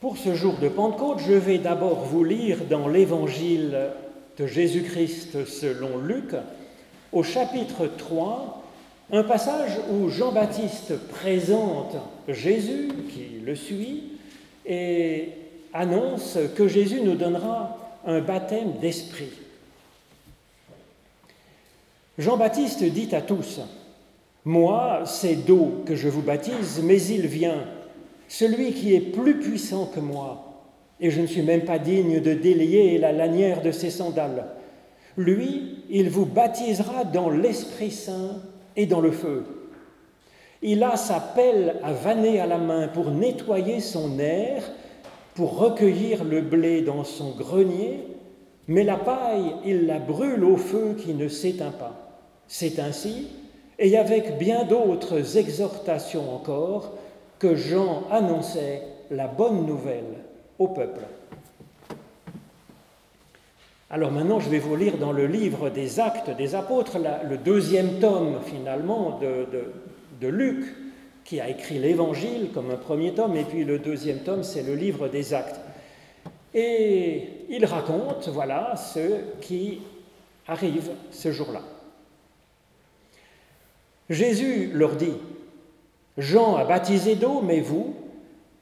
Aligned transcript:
Pour 0.00 0.18
ce 0.18 0.34
jour 0.34 0.58
de 0.58 0.68
Pentecôte, 0.68 1.20
je 1.26 1.32
vais 1.32 1.56
d'abord 1.56 2.04
vous 2.04 2.22
lire 2.22 2.58
dans 2.68 2.86
l'évangile 2.86 3.92
de 4.36 4.46
Jésus-Christ 4.46 5.46
selon 5.46 5.96
Luc, 5.96 6.34
au 7.12 7.22
chapitre 7.22 7.86
3, 7.86 8.62
un 9.12 9.22
passage 9.22 9.78
où 9.90 10.10
Jean-Baptiste 10.10 10.98
présente 11.08 11.96
Jésus 12.28 12.90
qui 13.08 13.40
le 13.42 13.54
suit 13.54 14.18
et 14.66 15.30
annonce 15.72 16.36
que 16.54 16.68
Jésus 16.68 17.00
nous 17.00 17.14
donnera 17.14 17.78
un 18.04 18.20
baptême 18.20 18.72
d'esprit. 18.82 19.32
Jean-Baptiste 22.18 22.84
dit 22.84 23.14
à 23.14 23.22
tous, 23.22 23.60
Moi, 24.44 25.04
c'est 25.06 25.36
d'eau 25.36 25.84
que 25.86 25.96
je 25.96 26.08
vous 26.08 26.22
baptise, 26.22 26.82
mais 26.84 27.00
il 27.02 27.26
vient, 27.26 27.64
celui 28.28 28.72
qui 28.72 28.94
est 28.94 29.00
plus 29.00 29.38
puissant 29.38 29.86
que 29.86 30.00
moi, 30.00 30.46
et 31.00 31.10
je 31.10 31.20
ne 31.20 31.26
suis 31.26 31.42
même 31.42 31.64
pas 31.64 31.78
digne 31.78 32.20
de 32.20 32.34
délier 32.34 32.98
la 32.98 33.12
lanière 33.12 33.62
de 33.62 33.70
ses 33.70 33.90
sandales. 33.90 34.46
Lui, 35.16 35.84
il 35.90 36.10
vous 36.10 36.26
baptisera 36.26 37.04
dans 37.04 37.30
l'Esprit 37.30 37.90
Saint 37.90 38.40
et 38.76 38.86
dans 38.86 39.00
le 39.00 39.10
feu. 39.10 39.44
Il 40.62 40.82
a 40.82 40.96
sa 40.96 41.20
pelle 41.20 41.76
à 41.82 41.92
vanner 41.92 42.40
à 42.40 42.46
la 42.46 42.58
main 42.58 42.88
pour 42.88 43.10
nettoyer 43.10 43.80
son 43.80 44.18
air, 44.18 44.62
pour 45.34 45.58
recueillir 45.58 46.24
le 46.24 46.40
blé 46.40 46.80
dans 46.80 47.04
son 47.04 47.30
grenier, 47.32 48.00
mais 48.68 48.82
la 48.82 48.96
paille, 48.96 49.54
il 49.64 49.86
la 49.86 49.98
brûle 49.98 50.44
au 50.44 50.56
feu 50.56 50.96
qui 50.98 51.14
ne 51.14 51.28
s'éteint 51.28 51.70
pas. 51.70 52.20
C'est 52.48 52.78
ainsi, 52.78 53.28
et 53.78 53.96
avec 53.96 54.38
bien 54.38 54.64
d'autres 54.64 55.36
exhortations 55.36 56.34
encore, 56.34 56.94
que 57.38 57.54
Jean 57.54 58.04
annonçait 58.10 58.82
la 59.10 59.26
bonne 59.26 59.66
nouvelle 59.66 60.24
au 60.58 60.68
peuple. 60.68 61.00
Alors 63.90 64.10
maintenant, 64.10 64.40
je 64.40 64.50
vais 64.50 64.58
vous 64.58 64.74
lire 64.74 64.96
dans 64.98 65.12
le 65.12 65.26
livre 65.26 65.70
des 65.70 66.00
Actes 66.00 66.30
des 66.36 66.54
Apôtres, 66.54 66.98
le 67.28 67.38
deuxième 67.38 68.00
tome 68.00 68.40
finalement 68.44 69.20
de, 69.20 69.46
de 70.20 70.28
Luc, 70.28 70.64
qui 71.24 71.40
a 71.40 71.48
écrit 71.48 71.78
l'Évangile 71.78 72.50
comme 72.52 72.70
un 72.70 72.76
premier 72.76 73.12
tome, 73.12 73.36
et 73.36 73.44
puis 73.44 73.64
le 73.64 73.78
deuxième 73.78 74.20
tome, 74.20 74.42
c'est 74.42 74.62
le 74.62 74.74
livre 74.74 75.08
des 75.08 75.34
Actes. 75.34 75.60
Et 76.54 77.28
il 77.50 77.64
raconte, 77.64 78.28
voilà, 78.28 78.74
ce 78.76 79.40
qui 79.40 79.82
arrive 80.48 80.90
ce 81.10 81.32
jour-là. 81.32 81.62
Jésus 84.08 84.70
leur 84.72 84.94
dit, 84.94 85.14
Jean 86.18 86.56
a 86.56 86.64
baptisé 86.64 87.14
d'eau, 87.14 87.42
mais 87.42 87.60
vous, 87.60 87.94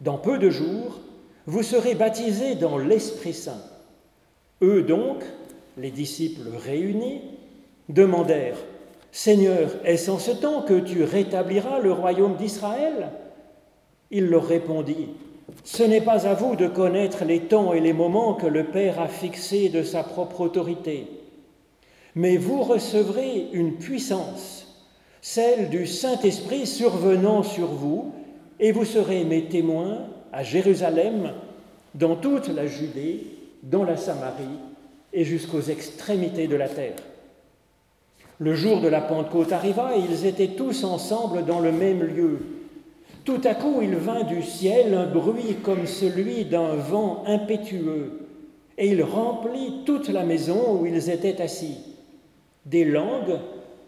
dans 0.00 0.18
peu 0.18 0.38
de 0.38 0.50
jours, 0.50 1.00
vous 1.46 1.62
serez 1.62 1.94
baptisés 1.94 2.54
dans 2.54 2.78
l'Esprit 2.78 3.34
Saint. 3.34 3.62
Eux 4.62 4.82
donc, 4.82 5.22
les 5.76 5.90
disciples 5.90 6.48
réunis, 6.56 7.22
demandèrent, 7.88 8.58
Seigneur, 9.12 9.70
est-ce 9.84 10.10
en 10.10 10.18
ce 10.18 10.32
temps 10.32 10.62
que 10.62 10.80
tu 10.80 11.04
rétabliras 11.04 11.78
le 11.78 11.92
royaume 11.92 12.36
d'Israël? 12.36 13.10
Il 14.10 14.26
leur 14.26 14.46
répondit, 14.46 15.10
Ce 15.62 15.82
n'est 15.82 16.00
pas 16.00 16.26
à 16.26 16.34
vous 16.34 16.56
de 16.56 16.66
connaître 16.66 17.24
les 17.24 17.40
temps 17.40 17.72
et 17.72 17.80
les 17.80 17.92
moments 17.92 18.34
que 18.34 18.46
le 18.46 18.64
Père 18.64 19.00
a 19.00 19.08
fixés 19.08 19.68
de 19.68 19.82
sa 19.82 20.02
propre 20.02 20.40
autorité, 20.40 21.06
mais 22.14 22.36
vous 22.36 22.62
recevrez 22.62 23.48
une 23.52 23.74
puissance, 23.74 24.63
celle 25.24 25.70
du 25.70 25.86
Saint-Esprit 25.86 26.66
survenant 26.66 27.42
sur 27.42 27.68
vous, 27.68 28.12
et 28.60 28.72
vous 28.72 28.84
serez 28.84 29.24
mes 29.24 29.46
témoins 29.46 30.00
à 30.34 30.42
Jérusalem, 30.42 31.32
dans 31.94 32.14
toute 32.14 32.48
la 32.48 32.66
Judée, 32.66 33.24
dans 33.62 33.84
la 33.84 33.96
Samarie 33.96 34.58
et 35.14 35.24
jusqu'aux 35.24 35.62
extrémités 35.62 36.46
de 36.46 36.56
la 36.56 36.68
terre. 36.68 36.96
Le 38.38 38.52
jour 38.52 38.82
de 38.82 38.88
la 38.88 39.00
Pentecôte 39.00 39.50
arriva 39.52 39.96
et 39.96 40.00
ils 40.00 40.26
étaient 40.26 40.56
tous 40.58 40.84
ensemble 40.84 41.46
dans 41.46 41.60
le 41.60 41.72
même 41.72 42.02
lieu. 42.02 42.40
Tout 43.24 43.40
à 43.44 43.54
coup, 43.54 43.80
il 43.80 43.96
vint 43.96 44.24
du 44.24 44.42
ciel 44.42 44.92
un 44.92 45.06
bruit 45.06 45.56
comme 45.62 45.86
celui 45.86 46.44
d'un 46.44 46.74
vent 46.74 47.24
impétueux, 47.26 48.28
et 48.76 48.88
il 48.88 49.02
remplit 49.02 49.84
toute 49.86 50.10
la 50.10 50.22
maison 50.22 50.78
où 50.78 50.84
ils 50.84 51.08
étaient 51.08 51.40
assis. 51.40 51.78
Des 52.66 52.84
langues, 52.84 53.38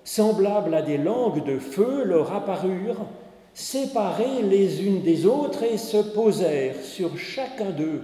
semblables 0.07 0.73
à 0.73 0.83
des 0.83 0.99
langues 0.99 1.45
de 1.45 1.59
feu, 1.59 2.05
leur 2.05 2.33
apparurent, 2.33 3.07
séparées 3.53 4.43
les 4.43 4.87
unes 4.87 5.03
des 5.03 5.27
autres 5.27 5.65
et 5.65 5.77
se 5.77 5.97
posèrent 5.97 6.81
sur 6.81 7.19
chacun 7.19 7.71
d'eux. 7.71 8.03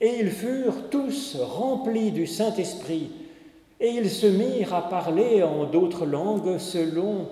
Et 0.00 0.18
ils 0.18 0.30
furent 0.30 0.90
tous 0.90 1.38
remplis 1.40 2.10
du 2.10 2.26
Saint-Esprit, 2.26 3.12
et 3.80 3.90
ils 3.90 4.10
se 4.10 4.26
mirent 4.26 4.74
à 4.74 4.88
parler 4.88 5.42
en 5.42 5.64
d'autres 5.64 6.06
langues 6.06 6.58
selon 6.58 7.28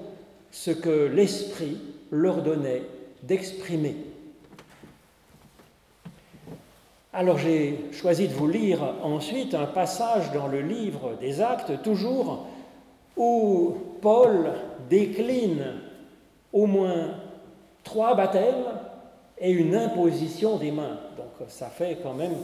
ce 0.51 0.71
que 0.71 1.11
l'Esprit 1.13 1.77
leur 2.11 2.43
donnait 2.43 2.83
d'exprimer. 3.25 3.97
Alors 7.13 7.39
j'ai 7.39 7.87
choisi 7.93 8.29
de 8.29 8.35
vous 8.35 8.49
lire 8.49 8.95
ensuite 9.03 9.55
un 9.55 9.67
passage 9.67 10.33
dans 10.33 10.47
le 10.47 10.61
livre 10.61 11.17
des 11.21 11.41
actes, 11.41 11.83
toujours, 11.83 12.47
où 13.17 13.75
Paul 14.01 14.53
décline 14.89 15.65
au 16.53 16.67
moins 16.67 17.15
trois 17.83 18.15
baptêmes 18.15 18.65
et 19.39 19.51
une 19.51 19.75
imposition 19.75 20.57
des 20.57 20.71
mains. 20.71 20.99
Donc 21.17 21.49
ça 21.49 21.67
fait 21.67 21.99
quand 22.03 22.15
même 22.15 22.37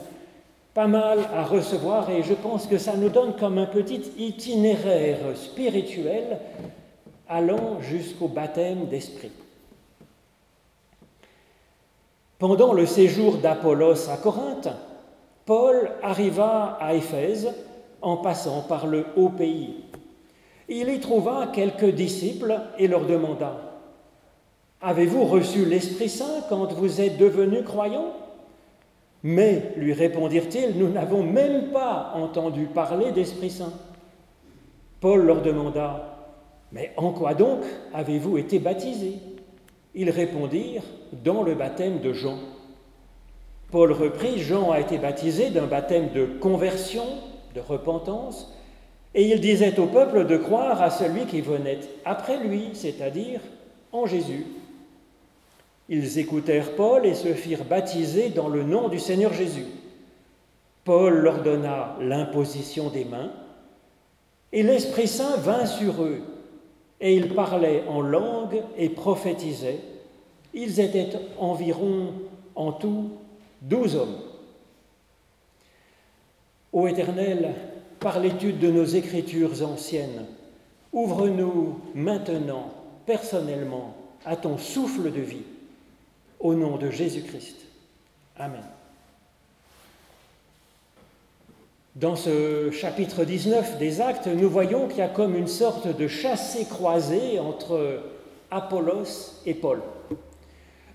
pas 0.75 0.87
mal 0.87 1.19
à 1.35 1.45
recevoir 1.45 2.11
et 2.11 2.23
je 2.23 2.35
pense 2.35 2.67
que 2.67 2.79
ça 2.79 2.97
nous 2.97 3.09
donne 3.09 3.35
comme 3.37 3.59
un 3.59 3.67
petit 3.67 4.03
itinéraire 4.19 5.19
spirituel 5.35 6.39
allant 7.29 7.81
jusqu'au 7.81 8.29
baptême 8.29 8.87
d'esprit. 8.87 9.33
Pendant 12.39 12.73
le 12.73 12.87
séjour 12.87 13.37
d'Apollos 13.37 14.09
à 14.09 14.17
Corinthe, 14.17 14.69
Paul 15.45 15.91
arriva 16.03 16.79
à 16.81 16.95
Éphèse 16.95 17.53
en 18.01 18.17
passant 18.17 18.63
par 18.63 18.87
le 18.87 19.05
haut 19.17 19.29
pays. 19.29 19.85
Il 20.73 20.89
y 20.89 21.01
trouva 21.01 21.49
quelques 21.53 21.91
disciples 21.91 22.61
et 22.79 22.87
leur 22.87 23.05
demanda 23.05 23.57
Avez-vous 24.81 25.25
reçu 25.25 25.65
l'Esprit 25.65 26.09
Saint 26.09 26.45
quand 26.49 26.73
vous 26.73 27.01
êtes 27.01 27.19
devenus 27.19 27.65
croyants? 27.65 28.15
Mais, 29.25 29.73
lui 29.77 29.93
répondirent-ils, 29.93 30.79
nous 30.79 30.89
n'avons 30.89 31.25
même 31.25 31.73
pas 31.73 32.13
entendu 32.15 32.67
parler 32.67 33.11
d'Esprit 33.11 33.51
Saint. 33.51 33.73
Paul 35.01 35.27
leur 35.27 35.43
demanda, 35.43 36.19
Mais 36.71 36.93
en 36.97 37.13
quoi 37.13 37.35
donc 37.35 37.65
avez-vous 37.93 38.39
été 38.39 38.61
baptisés? 38.61 39.19
Ils 39.97 40.11
répondirent, 40.11 40.85
Dans 41.25 41.43
le 41.43 41.57
baptême 41.57 41.99
de 41.99 42.13
Jean. 42.13 42.39
Paul 43.73 43.91
reprit, 43.91 44.39
Jean 44.39 44.71
a 44.71 44.79
été 44.79 44.99
baptisé 44.99 45.51
d'un 45.51 45.67
baptême 45.67 46.11
de 46.15 46.27
conversion, 46.27 47.05
de 47.57 47.61
repentance, 47.61 48.55
et 49.15 49.29
il 49.29 49.41
disait 49.41 49.79
au 49.79 49.87
peuple 49.87 50.27
de 50.27 50.37
croire 50.37 50.81
à 50.83 50.91
celui 50.91 51.27
qui 51.27 51.41
venait 51.41 51.81
après 52.05 52.39
lui, 52.39 52.71
c'est-à-dire 52.75 53.41
en 53.93 54.07
Jésus. 54.07 54.47
Ils 55.89 56.19
écoutèrent 56.19 56.77
Paul 56.77 57.05
et 57.05 57.15
se 57.15 57.35
firent 57.35 57.65
baptiser 57.65 58.29
dans 58.29 58.49
le 58.49 58.63
nom 58.63 58.89
du 58.89 59.01
Seigneur 59.01 59.33
Jésus. 59.33 59.67
Paul 60.85 61.15
leur 61.15 61.43
donna 61.43 61.97
l'imposition 62.01 62.89
des 62.91 63.05
mains, 63.05 63.33
et 64.53 64.63
l'Esprit 64.63 65.09
Saint 65.09 65.37
vint 65.37 65.67
sur 65.67 66.03
eux, 66.03 66.23
et 67.01 67.15
ils 67.15 67.35
parlaient 67.35 67.85
en 67.89 68.01
langue 68.01 68.63
et 68.77 68.89
prophétisaient. 68.89 69.81
Ils 70.55 70.81
étaient 70.81 71.11
environ 71.39 72.13
en 72.55 72.73
tout 72.73 73.11
douze 73.63 73.97
hommes. 73.97 74.19
Ô 76.73 76.87
Éternel, 76.87 77.55
par 78.01 78.19
l'étude 78.19 78.59
de 78.59 78.71
nos 78.71 78.85
écritures 78.85 79.63
anciennes, 79.63 80.27
ouvre-nous 80.93 81.79
maintenant, 81.95 82.73
personnellement, 83.07 83.95
à 84.25 84.37
ton 84.37 84.59
souffle 84.59 85.13
de 85.13 85.21
vie 85.21 85.45
au 86.41 86.55
nom 86.55 86.77
de 86.77 86.91
Jésus-Christ. 86.91 87.57
Amen. 88.39 88.65
Dans 91.97 92.17
ce 92.17 92.71
chapitre 92.71 93.25
19 93.25 93.79
des 93.79 94.01
Actes, 94.01 94.29
nous 94.29 94.49
voyons 94.49 94.89
qu'il 94.89 94.99
y 94.99 95.03
a 95.03 95.09
comme 95.09 95.37
une 95.37 95.49
sorte 95.49 95.89
de 95.95 96.09
chassé-croisé 96.09 97.39
entre 97.39 98.01
Apollos 98.51 99.43
et 99.45 99.55
Paul. 99.55 99.83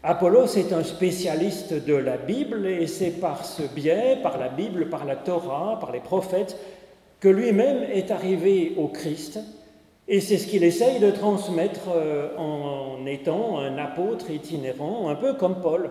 Apollos 0.02 0.56
est 0.56 0.72
un 0.72 0.84
spécialiste 0.84 1.74
de 1.74 1.96
la 1.96 2.18
Bible 2.18 2.66
et 2.66 2.88
c'est 2.88 3.12
par 3.12 3.44
ce 3.44 3.64
biais, 3.64 4.20
par 4.22 4.38
la 4.38 4.50
Bible, 4.50 4.90
par 4.90 5.04
la 5.04 5.16
Torah, 5.16 5.80
par 5.80 5.92
les 5.92 6.00
prophètes, 6.00 6.58
lui-même 7.30 7.84
est 7.94 8.12
arrivé 8.12 8.74
au 8.78 8.88
Christ 8.88 9.40
et 10.08 10.22
c'est 10.22 10.38
ce 10.38 10.48
qu'il 10.48 10.64
essaye 10.64 11.00
de 11.00 11.10
transmettre 11.10 11.90
euh, 11.90 12.36
en 12.38 13.06
étant 13.08 13.58
un 13.58 13.78
apôtre 13.78 14.30
itinérant, 14.30 15.10
un 15.10 15.16
peu 15.16 15.34
comme 15.34 15.62
Paul. 15.62 15.90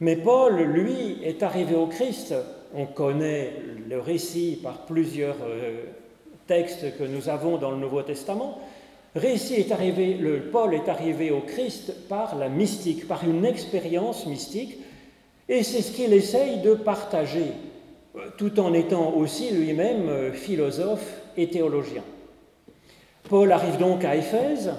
Mais 0.00 0.16
Paul, 0.16 0.60
lui, 0.62 1.18
est 1.22 1.42
arrivé 1.42 1.74
au 1.74 1.86
Christ. 1.86 2.34
On 2.74 2.86
connaît 2.86 3.52
le 3.88 4.00
récit 4.00 4.58
par 4.62 4.86
plusieurs 4.86 5.36
euh, 5.46 5.84
textes 6.46 6.96
que 6.98 7.04
nous 7.04 7.28
avons 7.28 7.58
dans 7.58 7.70
le 7.70 7.76
Nouveau 7.76 8.02
Testament. 8.02 8.58
Récit 9.14 9.54
est 9.54 9.72
arrivé, 9.72 10.14
le 10.14 10.40
Paul 10.50 10.74
est 10.74 10.88
arrivé 10.88 11.30
au 11.30 11.40
Christ 11.40 12.08
par 12.08 12.36
la 12.36 12.48
mystique, 12.48 13.06
par 13.06 13.22
une 13.28 13.44
expérience 13.44 14.26
mystique, 14.26 14.78
et 15.48 15.62
c'est 15.62 15.82
ce 15.82 15.92
qu'il 15.92 16.12
essaye 16.12 16.62
de 16.62 16.74
partager, 16.74 17.52
tout 18.36 18.60
en 18.60 18.72
étant 18.72 19.14
aussi 19.14 19.50
lui-même 19.50 20.08
euh, 20.08 20.32
philosophe 20.32 21.20
et 21.36 21.48
théologien. 21.48 22.02
Paul 23.28 23.50
arrive 23.52 23.78
donc 23.78 24.04
à 24.04 24.16
Éphèse, 24.16 24.72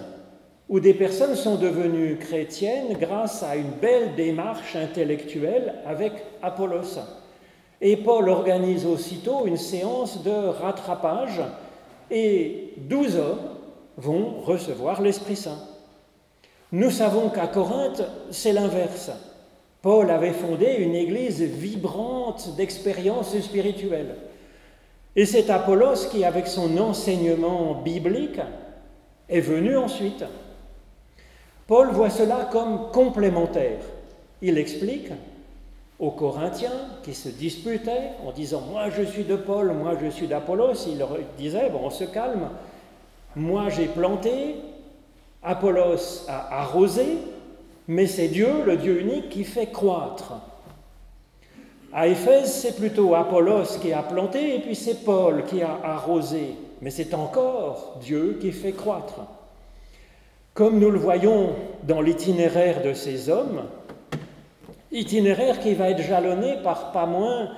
où 0.70 0.80
des 0.80 0.94
personnes 0.94 1.36
sont 1.36 1.56
devenues 1.56 2.18
chrétiennes 2.18 2.98
grâce 3.00 3.44
à 3.44 3.56
une 3.56 3.72
belle 3.82 4.16
démarche 4.16 4.76
intellectuelle 4.76 5.76
avec 5.86 6.14
Apollos. 6.42 7.00
Et 7.82 7.98
Paul 7.98 8.30
organise 8.30 8.86
aussitôt 8.86 9.46
une 9.46 9.58
séance 9.58 10.24
de 10.24 10.32
rattrapage 10.32 11.42
et 12.10 12.74
douze 12.78 13.18
hommes 13.18 13.50
vont 13.98 14.40
recevoir 14.42 15.02
l'Esprit 15.02 15.36
Saint. 15.36 15.60
Nous 16.72 16.90
savons 16.90 17.30
qu'à 17.30 17.48
Corinthe, 17.48 18.04
c'est 18.32 18.54
l'inverse. 18.54 19.12
Paul 19.86 20.10
avait 20.10 20.34
fondé 20.34 20.78
une 20.80 20.96
église 20.96 21.44
vibrante 21.44 22.56
d'expériences 22.56 23.40
spirituelles. 23.40 24.16
Et 25.16 25.28
c'est 25.28 25.52
Apollos 25.52 26.10
qui, 26.10 26.26
avec 26.26 26.48
son 26.48 26.76
enseignement 26.80 27.84
biblique, 27.84 28.40
est 29.30 29.42
venu 29.42 29.78
ensuite. 29.78 30.26
Paul 31.68 31.92
voit 31.92 32.10
cela 32.10 32.50
comme 32.52 32.90
complémentaire. 32.92 33.78
Il 34.42 34.58
explique 34.58 35.12
aux 36.00 36.10
Corinthiens 36.10 36.90
qui 37.04 37.14
se 37.14 37.30
disputaient 37.30 38.14
en 38.26 38.32
disant 38.32 38.62
Moi 38.62 38.90
je 38.90 39.04
suis 39.04 39.24
de 39.24 39.36
Paul, 39.36 39.72
moi 39.72 39.94
je 40.02 40.10
suis 40.10 40.26
d'Apollos. 40.26 40.88
Il 40.88 40.98
leur 40.98 41.16
disait 41.38 41.70
Bon, 41.70 41.82
on 41.84 41.90
se 41.92 42.06
calme. 42.06 42.50
Moi 43.36 43.70
j'ai 43.70 43.86
planté, 43.86 44.56
Apollos 45.44 46.26
a 46.28 46.62
arrosé, 46.62 47.20
mais 47.88 48.08
c'est 48.08 48.28
Dieu, 48.28 48.64
le 48.66 48.78
Dieu 48.78 49.00
unique, 49.00 49.30
qui 49.30 49.44
fait 49.44 49.68
croître. 49.68 50.34
À 51.94 52.08
Éphèse, 52.08 52.52
c'est 52.52 52.76
plutôt 52.76 53.16
Apollos 53.16 53.80
qui 53.82 53.94
a 53.94 54.04
planté 54.04 54.56
et 54.56 54.60
puis 54.60 54.76
c'est 54.76 55.06
Paul 55.06 55.46
qui 55.46 55.62
a 55.62 55.80
arrosé, 55.84 56.56
mais 56.82 56.90
c'est 56.90 57.14
encore 57.14 57.98
Dieu 58.02 58.38
qui 58.42 58.52
fait 58.52 58.74
croître. 58.74 59.22
Comme 60.54 60.80
nous 60.80 60.90
le 60.90 61.00
voyons 61.00 61.56
dans 61.84 62.02
l'itinéraire 62.02 62.82
de 62.82 62.94
ces 62.94 63.30
hommes, 63.30 63.64
itinéraire 64.92 65.60
qui 65.60 65.74
va 65.74 65.90
être 65.90 66.02
jalonné 66.02 66.58
par 66.64 66.92
pas 66.92 67.06
moins 67.06 67.50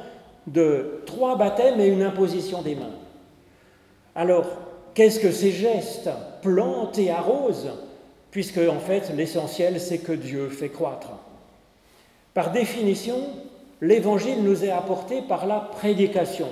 de 0.46 1.02
trois 1.06 1.38
baptêmes 1.38 1.80
et 1.80 1.88
une 1.88 2.04
imposition 2.04 2.62
des 2.62 2.76
mains. 2.76 2.96
Alors, 4.16 4.46
qu'est-ce 4.94 5.20
que 5.20 5.32
ces 5.32 5.52
gestes 5.52 6.10
Plante 6.42 6.98
et 6.98 7.12
arrose 7.12 7.70
puisque 8.38 8.60
en 8.60 8.78
fait 8.78 9.12
l'essentiel 9.18 9.80
c'est 9.80 9.98
que 9.98 10.12
Dieu 10.12 10.50
fait 10.50 10.70
croître. 10.70 11.10
Par 12.36 12.52
définition, 12.52 13.18
l'évangile 13.82 14.44
nous 14.44 14.64
est 14.64 14.70
apporté 14.70 15.24
par 15.24 15.48
la 15.48 15.60
prédication, 15.60 16.46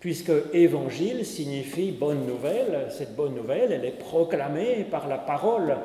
puisque 0.00 0.32
évangile 0.54 1.26
signifie 1.26 1.90
bonne 1.90 2.24
nouvelle, 2.24 2.86
cette 2.88 3.14
bonne 3.16 3.34
nouvelle 3.34 3.70
elle 3.70 3.84
est 3.84 3.98
proclamée 3.98 4.86
par 4.90 5.08
la 5.08 5.18
parole 5.18 5.76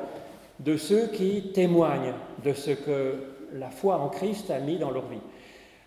de 0.60 0.78
ceux 0.78 1.08
qui 1.08 1.50
témoignent 1.52 2.14
de 2.42 2.54
ce 2.54 2.70
que 2.70 3.16
la 3.52 3.68
foi 3.68 3.98
en 3.98 4.08
Christ 4.08 4.50
a 4.50 4.58
mis 4.58 4.78
dans 4.78 4.90
leur 4.90 5.06
vie. 5.06 5.18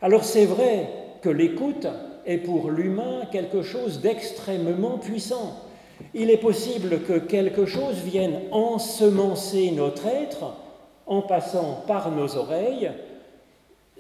Alors 0.03 0.25
c'est 0.25 0.45
vrai 0.45 0.87
que 1.23 1.29
l'écoute 1.29 1.87
est 2.27 2.37
pour 2.37 2.69
l'humain 2.69 3.23
quelque 3.31 3.63
chose 3.63 3.99
d'extrêmement 3.99 4.99
puissant. 4.99 5.68
Il 6.13 6.29
est 6.29 6.37
possible 6.37 7.01
que 7.01 7.19
quelque 7.19 7.65
chose 7.65 7.95
vienne 7.97 8.41
ensemencer 8.51 9.71
notre 9.71 10.07
être 10.07 10.53
en 11.05 11.21
passant 11.21 11.83
par 11.87 12.11
nos 12.11 12.35
oreilles. 12.35 12.91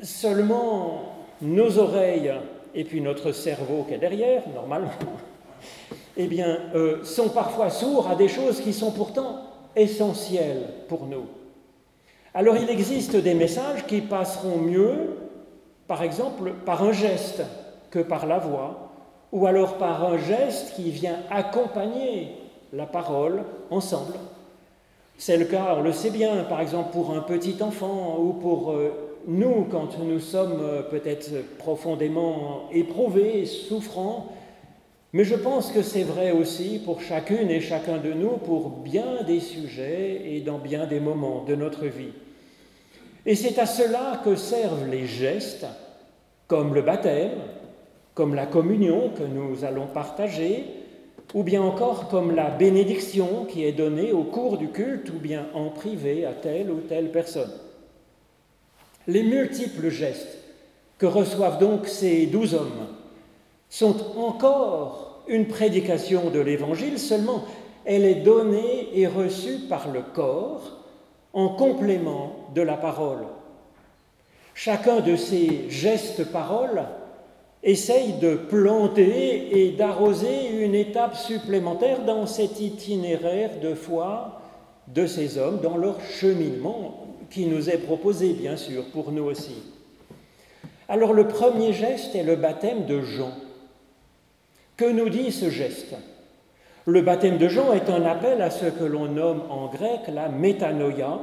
Seulement 0.01 1.01
nos 1.41 1.77
oreilles 1.77 2.33
et 2.73 2.83
puis 2.83 3.01
notre 3.01 3.31
cerveau 3.31 3.83
qui 3.87 3.95
est 3.95 3.99
derrière, 3.99 4.43
normalement, 4.53 4.91
eh 6.17 6.27
bien, 6.27 6.59
euh, 6.75 7.03
sont 7.03 7.29
parfois 7.29 7.69
sourds 7.69 8.09
à 8.09 8.15
des 8.15 8.27
choses 8.27 8.61
qui 8.61 8.73
sont 8.73 8.91
pourtant 8.91 9.41
essentielles 9.75 10.73
pour 10.87 11.05
nous. 11.05 11.25
Alors 12.33 12.57
il 12.57 12.69
existe 12.69 13.15
des 13.15 13.33
messages 13.33 13.85
qui 13.87 14.01
passeront 14.01 14.57
mieux, 14.57 15.17
par 15.87 16.03
exemple, 16.03 16.53
par 16.65 16.83
un 16.83 16.91
geste 16.91 17.41
que 17.89 17.99
par 17.99 18.27
la 18.27 18.37
voix, 18.37 18.88
ou 19.31 19.45
alors 19.45 19.77
par 19.77 20.03
un 20.05 20.17
geste 20.17 20.73
qui 20.75 20.91
vient 20.91 21.19
accompagner 21.29 22.31
la 22.73 22.85
parole 22.85 23.43
ensemble. 23.69 24.13
C'est 25.17 25.37
le 25.37 25.45
cas, 25.45 25.75
on 25.77 25.81
le 25.81 25.91
sait 25.91 26.11
bien, 26.11 26.43
par 26.43 26.61
exemple 26.61 26.91
pour 26.91 27.11
un 27.11 27.21
petit 27.21 27.61
enfant 27.61 28.17
ou 28.19 28.33
pour 28.33 28.71
euh, 28.71 29.19
nous 29.27 29.65
quand 29.69 29.99
nous 29.99 30.19
sommes 30.19 30.61
euh, 30.61 30.81
peut-être 30.81 31.57
profondément 31.57 32.69
éprouvés, 32.71 33.45
souffrants, 33.45 34.33
mais 35.11 35.23
je 35.23 35.35
pense 35.35 35.71
que 35.71 35.81
c'est 35.81 36.03
vrai 36.03 36.31
aussi 36.31 36.79
pour 36.85 37.01
chacune 37.01 37.49
et 37.49 37.61
chacun 37.61 37.97
de 37.97 38.13
nous, 38.13 38.37
pour 38.37 38.69
bien 38.69 39.23
des 39.25 39.39
sujets 39.39 40.21
et 40.25 40.41
dans 40.41 40.59
bien 40.59 40.85
des 40.85 40.99
moments 40.99 41.43
de 41.43 41.55
notre 41.55 41.87
vie. 41.87 42.13
Et 43.25 43.35
c'est 43.35 43.57
à 43.57 43.65
cela 43.65 44.21
que 44.23 44.35
servent 44.35 44.87
les 44.87 45.07
gestes, 45.07 45.65
comme 46.47 46.75
le 46.75 46.83
baptême, 46.83 47.41
comme 48.19 48.35
la 48.35 48.47
communion 48.47 49.11
que 49.17 49.23
nous 49.23 49.63
allons 49.63 49.87
partager, 49.87 50.65
ou 51.33 51.41
bien 51.41 51.61
encore 51.61 52.09
comme 52.09 52.35
la 52.35 52.49
bénédiction 52.49 53.45
qui 53.45 53.63
est 53.63 53.71
donnée 53.71 54.11
au 54.11 54.23
cours 54.23 54.57
du 54.57 54.67
culte, 54.67 55.09
ou 55.09 55.19
bien 55.19 55.45
en 55.53 55.69
privé 55.69 56.25
à 56.25 56.33
telle 56.33 56.69
ou 56.69 56.81
telle 56.81 57.13
personne. 57.13 57.53
Les 59.07 59.23
multiples 59.23 59.87
gestes 59.87 60.37
que 60.97 61.05
reçoivent 61.05 61.59
donc 61.59 61.87
ces 61.87 62.25
douze 62.25 62.55
hommes 62.55 62.87
sont 63.69 63.95
encore 64.17 65.23
une 65.29 65.47
prédication 65.47 66.29
de 66.29 66.41
l'Évangile, 66.41 66.99
seulement 66.99 67.45
elle 67.85 68.03
est 68.03 68.15
donnée 68.15 68.89
et 68.95 69.07
reçue 69.07 69.59
par 69.69 69.93
le 69.93 70.01
corps 70.01 70.77
en 71.31 71.47
complément 71.47 72.49
de 72.53 72.63
la 72.63 72.75
parole. 72.75 73.27
Chacun 74.55 74.99
de 74.99 75.15
ces 75.15 75.69
gestes-paroles 75.69 76.83
essaye 77.63 78.13
de 78.13 78.35
planter 78.35 79.59
et 79.59 79.71
d'arroser 79.71 80.63
une 80.63 80.75
étape 80.75 81.15
supplémentaire 81.15 82.05
dans 82.05 82.25
cet 82.25 82.59
itinéraire 82.59 83.59
de 83.61 83.73
foi 83.73 84.41
de 84.87 85.05
ces 85.05 85.37
hommes, 85.37 85.59
dans 85.61 85.77
leur 85.77 85.99
cheminement 86.01 87.05
qui 87.29 87.45
nous 87.45 87.69
est 87.69 87.77
proposé, 87.77 88.33
bien 88.33 88.57
sûr, 88.57 88.85
pour 88.91 89.11
nous 89.11 89.23
aussi. 89.23 89.61
Alors 90.87 91.13
le 91.13 91.27
premier 91.27 91.73
geste 91.73 92.15
est 92.15 92.23
le 92.23 92.35
baptême 92.35 92.85
de 92.85 93.01
Jean. 93.01 93.31
Que 94.77 94.89
nous 94.89 95.09
dit 95.09 95.31
ce 95.31 95.49
geste? 95.49 95.93
Le 96.85 97.01
baptême 97.01 97.37
de 97.37 97.47
Jean 97.47 97.73
est 97.73 97.89
un 97.89 98.03
appel 98.05 98.41
à 98.41 98.49
ce 98.49 98.65
que 98.65 98.83
l'on 98.83 99.05
nomme 99.05 99.43
en 99.49 99.67
grec 99.67 99.99
la 100.11 100.29
métanoïa 100.29 101.19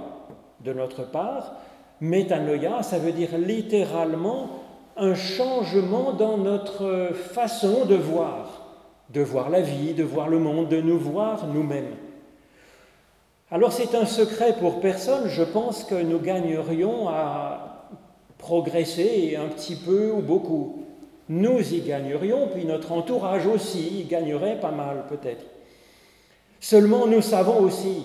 de 0.65 0.73
notre 0.73 1.03
part. 1.03 1.55
Métanoïa, 2.01 2.83
ça 2.83 2.99
veut 2.99 3.11
dire 3.11 3.37
littéralement 3.39 4.51
un 4.97 5.15
changement 5.15 6.13
dans 6.13 6.39
notre 6.39 7.11
façon 7.13 7.85
de 7.85 7.95
voir, 7.95 8.67
de 9.11 9.21
voir 9.21 9.51
la 9.51 9.61
vie, 9.61 9.93
de 9.95 10.03
voir 10.03 10.29
le 10.29 10.39
monde, 10.39 10.69
de 10.69 10.81
nous 10.81 10.99
voir 10.99 11.47
nous-mêmes. 11.47 11.95
Alors 13.51 13.73
c'est 13.73 13.95
un 13.95 14.07
secret 14.07 14.57
pour 14.59 14.81
personne, 14.81 15.29
je 15.29 15.43
pense 15.43 15.85
que 15.85 15.95
nous 15.95 16.19
gagnerions 16.19 17.09
à 17.09 17.91
progresser 18.39 19.37
un 19.37 19.49
petit 19.49 19.77
peu 19.77 20.11
ou 20.11 20.21
beaucoup. 20.21 20.83
Nous 21.29 21.75
y 21.75 21.81
gagnerions, 21.81 22.49
puis 22.53 22.65
notre 22.65 22.93
entourage 22.93 23.47
aussi 23.47 24.01
y 24.01 24.05
gagnerait 24.05 24.61
pas 24.61 24.71
mal 24.71 25.05
peut-être. 25.09 25.45
Seulement 26.61 27.07
nous 27.07 27.23
savons 27.23 27.61
aussi 27.61 28.03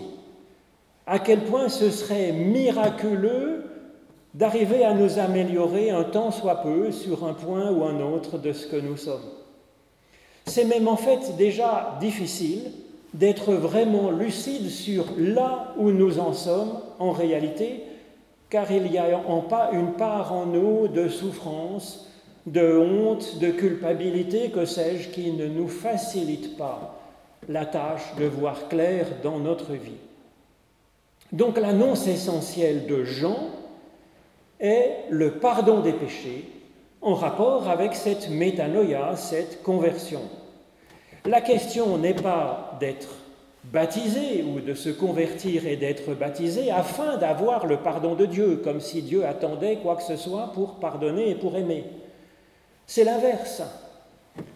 à 1.07 1.19
quel 1.19 1.39
point 1.41 1.69
ce 1.69 1.89
serait 1.89 2.31
miraculeux 2.31 3.70
d'arriver 4.33 4.85
à 4.85 4.93
nous 4.93 5.19
améliorer 5.19 5.89
un 5.89 6.03
temps 6.03 6.31
soit 6.31 6.61
peu 6.61 6.91
sur 6.91 7.25
un 7.25 7.33
point 7.33 7.71
ou 7.71 7.83
un 7.83 7.99
autre 7.99 8.37
de 8.37 8.53
ce 8.53 8.67
que 8.67 8.77
nous 8.77 8.97
sommes. 8.97 9.29
C'est 10.45 10.65
même 10.65 10.87
en 10.87 10.97
fait 10.97 11.35
déjà 11.37 11.97
difficile 11.99 12.71
d'être 13.13 13.53
vraiment 13.53 14.09
lucide 14.09 14.69
sur 14.69 15.05
là 15.17 15.73
où 15.77 15.91
nous 15.91 16.19
en 16.19 16.33
sommes 16.33 16.79
en 16.99 17.11
réalité, 17.11 17.83
car 18.49 18.71
il 18.71 18.91
y 18.91 18.97
a 18.97 19.17
en 19.27 19.41
pas 19.41 19.71
une 19.73 19.93
part 19.93 20.33
en 20.33 20.45
nous 20.45 20.87
de 20.87 21.09
souffrance, 21.09 22.07
de 22.45 22.77
honte, 22.77 23.39
de 23.39 23.51
culpabilité, 23.51 24.49
que 24.49 24.65
sais-je, 24.65 25.09
qui 25.09 25.31
ne 25.31 25.47
nous 25.47 25.67
facilite 25.67 26.57
pas 26.57 26.99
la 27.49 27.65
tâche 27.65 28.15
de 28.17 28.25
voir 28.25 28.67
clair 28.69 29.07
dans 29.23 29.39
notre 29.39 29.73
vie. 29.73 29.99
Donc 31.31 31.57
l'annonce 31.57 32.07
essentielle 32.07 32.87
de 32.87 33.03
Jean, 33.03 33.49
est 34.61 35.05
le 35.09 35.31
pardon 35.31 35.81
des 35.81 35.93
péchés 35.93 36.49
en 37.01 37.15
rapport 37.15 37.67
avec 37.67 37.95
cette 37.95 38.29
métanoïa, 38.29 39.15
cette 39.15 39.63
conversion. 39.63 40.21
La 41.25 41.41
question 41.41 41.97
n'est 41.97 42.13
pas 42.13 42.77
d'être 42.79 43.09
baptisé 43.65 44.43
ou 44.43 44.59
de 44.59 44.73
se 44.73 44.89
convertir 44.89 45.67
et 45.67 45.75
d'être 45.75 46.13
baptisé 46.13 46.71
afin 46.71 47.17
d'avoir 47.17 47.65
le 47.65 47.77
pardon 47.77 48.15
de 48.15 48.25
Dieu, 48.25 48.61
comme 48.63 48.81
si 48.81 49.01
Dieu 49.01 49.25
attendait 49.25 49.77
quoi 49.77 49.95
que 49.95 50.03
ce 50.03 50.15
soit 50.15 50.51
pour 50.53 50.75
pardonner 50.75 51.29
et 51.29 51.35
pour 51.35 51.57
aimer. 51.57 51.85
C'est 52.87 53.03
l'inverse. 53.03 53.61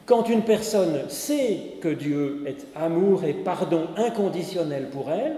Quand 0.06 0.30
une 0.30 0.44
personne 0.44 1.10
sait 1.10 1.78
que 1.82 1.90
Dieu 1.90 2.44
est 2.48 2.66
amour 2.76 3.24
et 3.24 3.34
pardon 3.34 3.88
inconditionnel 3.98 4.90
pour 4.90 5.12
elle, 5.12 5.36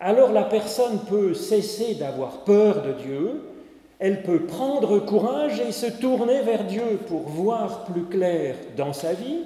alors 0.00 0.32
la 0.32 0.44
personne 0.44 1.00
peut 1.08 1.34
cesser 1.34 1.94
d'avoir 1.94 2.44
peur 2.44 2.82
de 2.82 2.92
Dieu, 2.92 3.42
elle 3.98 4.22
peut 4.22 4.40
prendre 4.40 4.98
courage 5.00 5.60
et 5.60 5.72
se 5.72 5.86
tourner 5.86 6.42
vers 6.42 6.64
Dieu 6.64 7.00
pour 7.08 7.22
voir 7.22 7.84
plus 7.84 8.04
clair 8.04 8.54
dans 8.76 8.92
sa 8.92 9.12
vie 9.12 9.42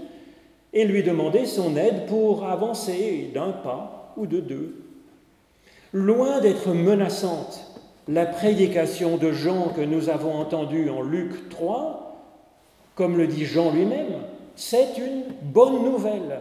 et 0.72 0.84
lui 0.84 1.02
demander 1.02 1.46
son 1.46 1.76
aide 1.76 2.06
pour 2.06 2.44
avancer 2.44 3.30
d'un 3.34 3.52
pas 3.52 4.12
ou 4.16 4.26
de 4.26 4.40
deux. 4.40 4.76
Loin 5.92 6.40
d'être 6.40 6.72
menaçante, 6.72 7.66
la 8.08 8.26
prédication 8.26 9.16
de 9.16 9.32
Jean 9.32 9.68
que 9.68 9.82
nous 9.82 10.08
avons 10.08 10.34
entendue 10.34 10.90
en 10.90 11.02
Luc 11.02 11.48
3, 11.48 12.02
comme 12.94 13.16
le 13.16 13.26
dit 13.26 13.44
Jean 13.44 13.72
lui-même, 13.72 14.20
c'est 14.54 14.98
une 14.98 15.24
bonne 15.42 15.82
nouvelle. 15.82 16.40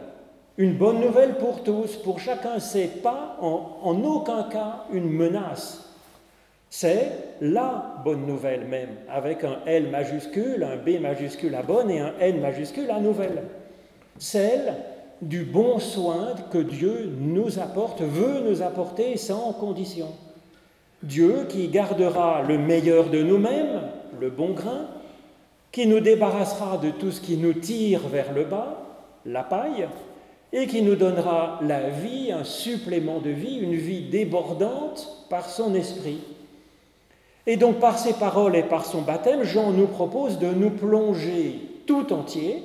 Une 0.58 0.74
bonne 0.74 1.00
nouvelle 1.00 1.38
pour 1.38 1.64
tous, 1.64 1.96
pour 1.98 2.20
chacun. 2.20 2.60
C'est 2.60 3.02
pas 3.02 3.38
en, 3.42 3.78
en 3.84 4.04
aucun 4.04 4.44
cas 4.44 4.86
une 4.92 5.10
menace. 5.10 5.91
C'est 6.72 7.12
la 7.42 8.02
bonne 8.04 8.26
nouvelle 8.26 8.66
même, 8.66 8.96
avec 9.08 9.44
un 9.44 9.60
L 9.68 9.92
majuscule, 9.92 10.64
un 10.64 10.78
B 10.78 11.00
majuscule 11.00 11.54
à 11.54 11.62
bonne 11.62 11.92
et 11.92 12.00
un 12.00 12.14
N 12.20 12.42
majuscule 12.42 12.90
à 12.90 13.00
nouvelle 13.00 13.44
celle 14.22 14.76
du 15.22 15.44
bon 15.44 15.80
soin 15.80 16.36
que 16.52 16.60
Dieu 16.60 17.12
nous 17.20 17.60
apporte, 17.60 18.02
veut 18.02 18.42
nous 18.48 18.62
apporter 18.62 19.18
sans 19.18 19.52
condition. 19.54 20.10
Dieu 21.02 21.46
qui 21.50 21.68
gardera 21.70 22.44
le 22.48 22.60
meilleur 22.60 23.10
de 23.10 23.24
nous-mêmes, 23.24 23.82
le 24.20 24.30
bon 24.30 24.52
grain, 24.52 24.86
qui 25.72 25.88
nous 25.88 26.00
débarrassera 26.02 26.78
de 26.78 26.92
tout 26.92 27.10
ce 27.10 27.20
qui 27.20 27.38
nous 27.38 27.54
tire 27.54 28.08
vers 28.08 28.32
le 28.32 28.44
bas, 28.44 28.84
la 29.26 29.44
paille, 29.44 29.88
et 30.54 30.68
qui 30.68 30.84
nous 30.84 30.96
donnera 30.96 31.60
la 31.64 31.90
vie, 31.90 32.32
un 32.32 32.44
supplément 32.44 33.20
de 33.22 33.32
vie, 33.32 33.58
une 33.58 33.76
vie 33.76 34.08
débordante 34.10 35.26
par 35.30 35.50
son 35.50 35.74
esprit. 35.74 36.20
Et 37.48 37.58
donc 37.58 37.80
par 37.80 37.98
ses 37.98 38.14
paroles 38.14 38.56
et 38.56 38.64
par 38.64 38.86
son 38.86 39.02
baptême, 39.02 39.44
Jean 39.44 39.72
nous 39.72 39.88
propose 39.88 40.38
de 40.38 40.48
nous 40.48 40.70
plonger 40.70 41.60
tout 41.88 42.14
entier 42.14 42.64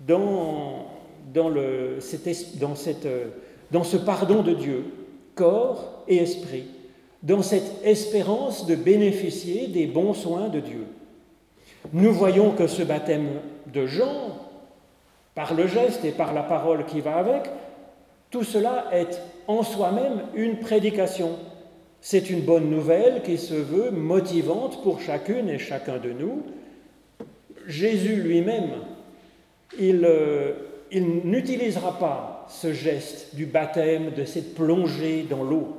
dans, 0.00 0.86
ce 3.84 3.96
pardon 3.96 4.42
de 4.42 4.54
Dieu, 4.54 4.84
corps 5.34 6.02
et 6.08 6.16
esprit, 6.16 6.64
dans 7.22 7.42
cette 7.42 7.84
espérance 7.84 8.66
de 8.66 8.74
bénéficier 8.74 9.68
des 9.68 9.86
bons 9.86 10.14
soins 10.14 10.48
de 10.48 10.60
Dieu. 10.60 10.86
Nous 11.92 12.12
voyons 12.12 12.50
que 12.50 12.66
ce 12.66 12.82
baptême 12.82 13.28
de 13.72 13.86
Jean, 13.86 14.36
par 15.34 15.54
le 15.54 15.66
geste 15.66 16.04
et 16.04 16.10
par 16.10 16.34
la 16.34 16.42
parole 16.42 16.84
qui 16.86 17.00
va 17.00 17.16
avec, 17.16 17.42
tout 18.30 18.44
cela 18.44 18.86
est 18.92 19.20
en 19.46 19.62
soi-même 19.62 20.22
une 20.34 20.58
prédication. 20.58 21.36
C'est 22.00 22.30
une 22.30 22.40
bonne 22.40 22.70
nouvelle 22.70 23.22
qui 23.22 23.36
se 23.36 23.54
veut 23.54 23.90
motivante 23.90 24.82
pour 24.82 25.00
chacune 25.00 25.48
et 25.48 25.58
chacun 25.58 25.98
de 25.98 26.12
nous. 26.12 26.42
Jésus 27.66 28.16
lui-même 28.16 28.70
euh, 29.78 30.52
il, 30.90 31.06
n'utilisera 31.24 31.98
pas 31.98 32.46
ce 32.48 32.72
geste 32.72 33.34
du 33.34 33.46
baptême, 33.46 34.12
de 34.16 34.24
cette 34.24 34.54
plongée 34.54 35.24
dans 35.28 35.44
l'eau. 35.44 35.76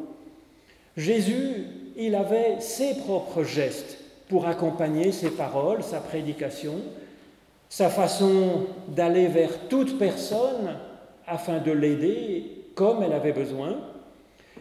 Jésus, 0.95 1.65
il 1.97 2.15
avait 2.15 2.59
ses 2.59 2.95
propres 2.95 3.43
gestes 3.43 3.97
pour 4.29 4.47
accompagner 4.47 5.11
ses 5.11 5.31
paroles, 5.31 5.83
sa 5.83 5.99
prédication, 5.99 6.75
sa 7.67 7.89
façon 7.89 8.67
d'aller 8.87 9.27
vers 9.27 9.67
toute 9.67 9.99
personne 9.99 10.77
afin 11.27 11.59
de 11.59 11.71
l'aider 11.71 12.45
comme 12.75 13.03
elle 13.03 13.13
avait 13.13 13.33
besoin. 13.33 13.77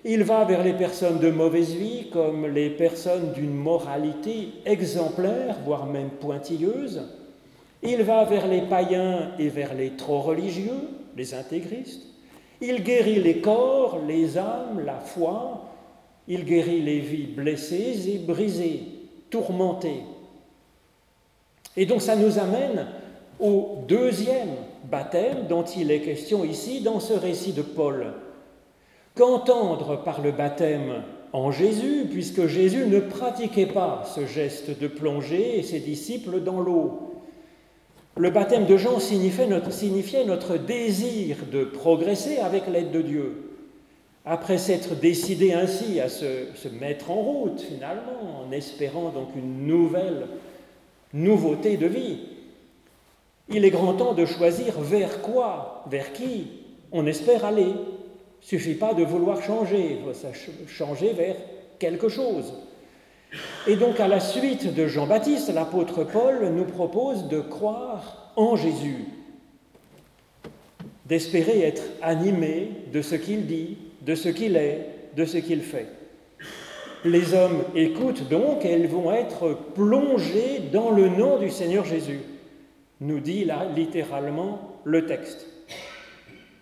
Il 0.04 0.22
va 0.22 0.44
vers 0.44 0.64
les 0.64 0.72
personnes 0.72 1.18
de 1.18 1.30
mauvaise 1.30 1.74
vie 1.74 2.08
comme 2.10 2.46
les 2.46 2.70
personnes 2.70 3.32
d'une 3.32 3.54
moralité 3.54 4.48
exemplaire, 4.64 5.56
voire 5.64 5.84
même 5.84 6.10
pointilleuse. 6.10 7.02
Il 7.82 8.02
va 8.02 8.24
vers 8.24 8.46
les 8.46 8.62
païens 8.62 9.32
et 9.38 9.48
vers 9.48 9.74
les 9.74 9.90
trop 9.90 10.20
religieux, 10.20 10.88
les 11.16 11.34
intégristes. 11.34 12.06
Il 12.62 12.82
guérit 12.82 13.20
les 13.20 13.40
corps, 13.40 14.00
les 14.06 14.38
âmes, 14.38 14.82
la 14.84 14.98
foi. 14.98 15.66
Il 16.28 16.44
guérit 16.44 16.82
les 16.82 17.00
vies 17.00 17.26
blessées 17.26 18.10
et 18.10 18.18
brisées, 18.18 18.82
tourmentées. 19.30 20.02
Et 21.76 21.86
donc 21.86 22.02
ça 22.02 22.16
nous 22.16 22.38
amène 22.38 22.86
au 23.38 23.78
deuxième 23.88 24.50
baptême 24.84 25.46
dont 25.48 25.64
il 25.64 25.90
est 25.90 26.00
question 26.00 26.44
ici 26.44 26.80
dans 26.80 27.00
ce 27.00 27.14
récit 27.14 27.52
de 27.52 27.62
Paul. 27.62 28.12
Qu'entendre 29.20 30.02
par 30.02 30.22
le 30.22 30.32
baptême 30.32 31.02
en 31.34 31.52
Jésus, 31.52 32.06
puisque 32.10 32.46
Jésus 32.46 32.86
ne 32.86 33.00
pratiquait 33.00 33.66
pas 33.66 34.02
ce 34.06 34.24
geste 34.24 34.80
de 34.80 34.86
plonger 34.88 35.62
ses 35.62 35.80
disciples 35.80 36.40
dans 36.40 36.58
l'eau 36.58 37.10
le 38.16 38.30
baptême 38.30 38.64
de 38.64 38.78
Jean 38.78 38.98
signifiait 38.98 39.46
notre, 39.46 40.56
désir 40.56 41.36
de 41.52 41.64
progresser 41.64 42.38
avec 42.38 42.66
l'aide 42.66 42.92
de 42.92 43.02
Dieu. 43.02 43.56
Après 44.24 44.56
s'être 44.56 44.94
décidé 44.94 45.52
ainsi 45.52 46.00
à 46.00 46.08
se, 46.08 46.46
se, 46.54 46.68
mettre 46.68 47.10
en 47.10 47.20
route 47.20 47.60
finalement, 47.60 48.42
en 48.42 48.50
espérant 48.52 49.10
donc 49.10 49.36
une 49.36 49.66
nouvelle 49.66 50.28
nouveauté 51.12 51.76
de 51.76 51.86
vie, 51.86 52.20
il 53.50 53.66
est 53.66 53.70
grand 53.70 53.92
temps 53.92 54.14
de 54.14 54.24
choisir 54.24 54.80
vers 54.80 55.20
quoi, 55.20 55.84
vers 55.90 56.14
qui 56.14 56.46
on 56.90 57.06
espère 57.06 57.44
aller. 57.44 57.74
Il 58.42 58.46
suffit 58.46 58.74
pas 58.74 58.94
de 58.94 59.04
vouloir 59.04 59.42
changer, 59.42 59.98
il 59.98 60.14
faut 60.14 60.68
changer 60.68 61.12
vers 61.12 61.36
quelque 61.78 62.08
chose. 62.08 62.54
Et 63.66 63.76
donc 63.76 64.00
à 64.00 64.08
la 64.08 64.20
suite 64.20 64.74
de 64.74 64.86
Jean-Baptiste, 64.86 65.52
l'apôtre 65.54 66.04
Paul 66.04 66.50
nous 66.54 66.64
propose 66.64 67.28
de 67.28 67.40
croire 67.40 68.32
en 68.36 68.56
Jésus, 68.56 69.04
d'espérer 71.06 71.60
être 71.60 71.82
animé 72.02 72.70
de 72.92 73.02
ce 73.02 73.14
qu'il 73.14 73.46
dit, 73.46 73.76
de 74.02 74.14
ce 74.14 74.28
qu'il 74.28 74.56
est, 74.56 74.86
de 75.16 75.24
ce 75.24 75.38
qu'il 75.38 75.60
fait. 75.60 75.86
Les 77.04 77.34
hommes 77.34 77.62
écoutent 77.74 78.28
donc 78.28 78.64
et 78.64 78.74
ils 78.74 78.88
vont 78.88 79.12
être 79.12 79.56
plongés 79.74 80.60
dans 80.72 80.90
le 80.90 81.08
nom 81.08 81.38
du 81.38 81.50
Seigneur 81.50 81.84
Jésus, 81.84 82.20
nous 83.00 83.20
dit 83.20 83.44
là 83.44 83.66
littéralement 83.74 84.76
le 84.84 85.06
texte. 85.06 85.46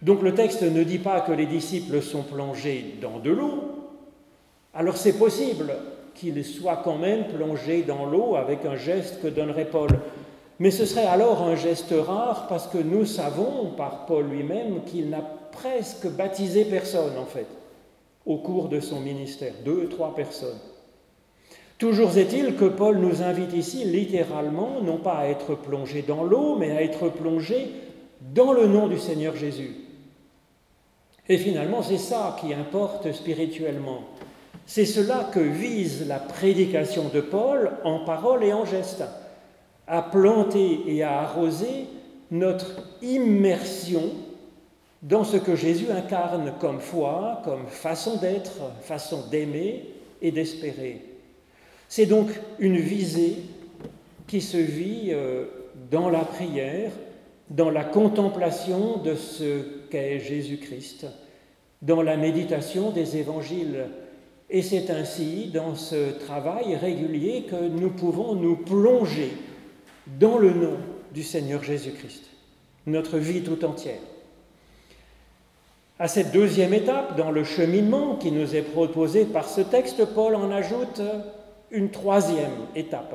Donc 0.02 0.22
le 0.22 0.34
texte 0.34 0.62
ne 0.62 0.84
dit 0.84 0.98
pas 0.98 1.20
que 1.20 1.32
les 1.32 1.46
disciples 1.46 2.00
sont 2.00 2.22
plongés 2.22 2.96
dans 3.00 3.18
de 3.18 3.30
l'eau, 3.30 3.78
alors 4.74 4.96
c'est 4.96 5.18
possible, 5.18 5.72
qu'il 6.14 6.44
soit 6.44 6.80
quand 6.84 6.98
même 6.98 7.26
plongé 7.28 7.82
dans 7.82 8.06
l'eau 8.06 8.36
avec 8.36 8.64
un 8.64 8.76
geste 8.76 9.20
que 9.22 9.28
donnerait 9.28 9.66
Paul. 9.66 9.90
Mais 10.58 10.70
ce 10.70 10.84
serait 10.84 11.06
alors 11.06 11.42
un 11.42 11.54
geste 11.54 11.94
rare 11.96 12.46
parce 12.48 12.66
que 12.66 12.78
nous 12.78 13.04
savons 13.04 13.70
par 13.76 14.06
Paul 14.06 14.26
lui-même 14.26 14.82
qu'il 14.84 15.10
n'a 15.10 15.22
presque 15.52 16.08
baptisé 16.08 16.64
personne 16.64 17.16
en 17.16 17.24
fait 17.24 17.46
au 18.26 18.38
cours 18.38 18.68
de 18.68 18.80
son 18.80 19.00
ministère, 19.00 19.54
deux, 19.64 19.88
trois 19.88 20.14
personnes. 20.14 20.58
Toujours 21.78 22.18
est-il 22.18 22.56
que 22.56 22.64
Paul 22.66 22.98
nous 22.98 23.22
invite 23.22 23.54
ici 23.54 23.84
littéralement 23.84 24.80
non 24.82 24.98
pas 24.98 25.18
à 25.18 25.26
être 25.28 25.54
plongé 25.54 26.02
dans 26.02 26.24
l'eau, 26.24 26.56
mais 26.56 26.72
à 26.72 26.82
être 26.82 27.08
plongé 27.08 27.70
dans 28.34 28.52
le 28.52 28.66
nom 28.66 28.88
du 28.88 28.98
Seigneur 28.98 29.36
Jésus. 29.36 29.87
Et 31.28 31.36
finalement, 31.36 31.82
c'est 31.82 31.98
ça 31.98 32.36
qui 32.40 32.54
importe 32.54 33.12
spirituellement. 33.12 34.00
C'est 34.66 34.86
cela 34.86 35.28
que 35.32 35.40
vise 35.40 36.06
la 36.06 36.18
prédication 36.18 37.08
de 37.12 37.20
Paul 37.20 37.72
en 37.84 38.00
parole 38.00 38.44
et 38.44 38.52
en 38.52 38.64
geste, 38.64 39.02
à 39.86 40.02
planter 40.02 40.82
et 40.86 41.02
à 41.02 41.20
arroser 41.20 41.86
notre 42.30 42.82
immersion 43.02 44.02
dans 45.02 45.24
ce 45.24 45.36
que 45.36 45.54
Jésus 45.54 45.90
incarne 45.90 46.52
comme 46.60 46.80
foi, 46.80 47.40
comme 47.44 47.66
façon 47.66 48.16
d'être, 48.16 48.52
façon 48.82 49.24
d'aimer 49.30 49.84
et 50.20 50.32
d'espérer. 50.32 51.02
C'est 51.88 52.06
donc 52.06 52.28
une 52.58 52.76
visée 52.76 53.36
qui 54.26 54.40
se 54.40 54.58
vit 54.58 55.08
euh, 55.10 55.46
dans 55.90 56.10
la 56.10 56.20
prière, 56.20 56.90
dans 57.48 57.70
la 57.70 57.84
contemplation 57.84 58.98
de 58.98 59.14
ce 59.14 59.77
qu'est 59.90 60.20
Jésus-Christ, 60.20 61.06
dans 61.82 62.02
la 62.02 62.16
méditation 62.16 62.90
des 62.90 63.16
évangiles 63.16 63.86
Et 64.50 64.62
c'est 64.62 64.90
ainsi, 64.90 65.50
dans 65.52 65.74
ce 65.74 66.18
travail 66.18 66.74
régulier, 66.76 67.44
que 67.48 67.68
nous 67.68 67.90
pouvons 67.90 68.34
nous 68.34 68.56
plonger 68.56 69.32
dans 70.18 70.38
le 70.38 70.52
nom 70.52 70.76
du 71.12 71.22
Seigneur 71.22 71.62
Jésus-Christ, 71.62 72.24
notre 72.86 73.18
vie 73.18 73.42
tout 73.42 73.64
entière. 73.64 74.00
À 75.98 76.06
cette 76.06 76.32
deuxième 76.32 76.74
étape, 76.74 77.16
dans 77.16 77.30
le 77.30 77.42
cheminement 77.42 78.16
qui 78.16 78.30
nous 78.30 78.54
est 78.54 78.62
proposé 78.62 79.24
par 79.24 79.48
ce 79.48 79.60
texte, 79.60 80.04
Paul 80.14 80.36
en 80.36 80.50
ajoute 80.50 81.02
une 81.70 81.90
troisième 81.90 82.66
étape. 82.76 83.14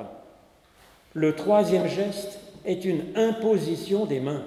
Le 1.14 1.34
troisième 1.34 1.88
geste 1.88 2.40
est 2.66 2.86
une 2.86 3.04
imposition 3.16 4.06
des 4.06 4.20
mains. 4.20 4.44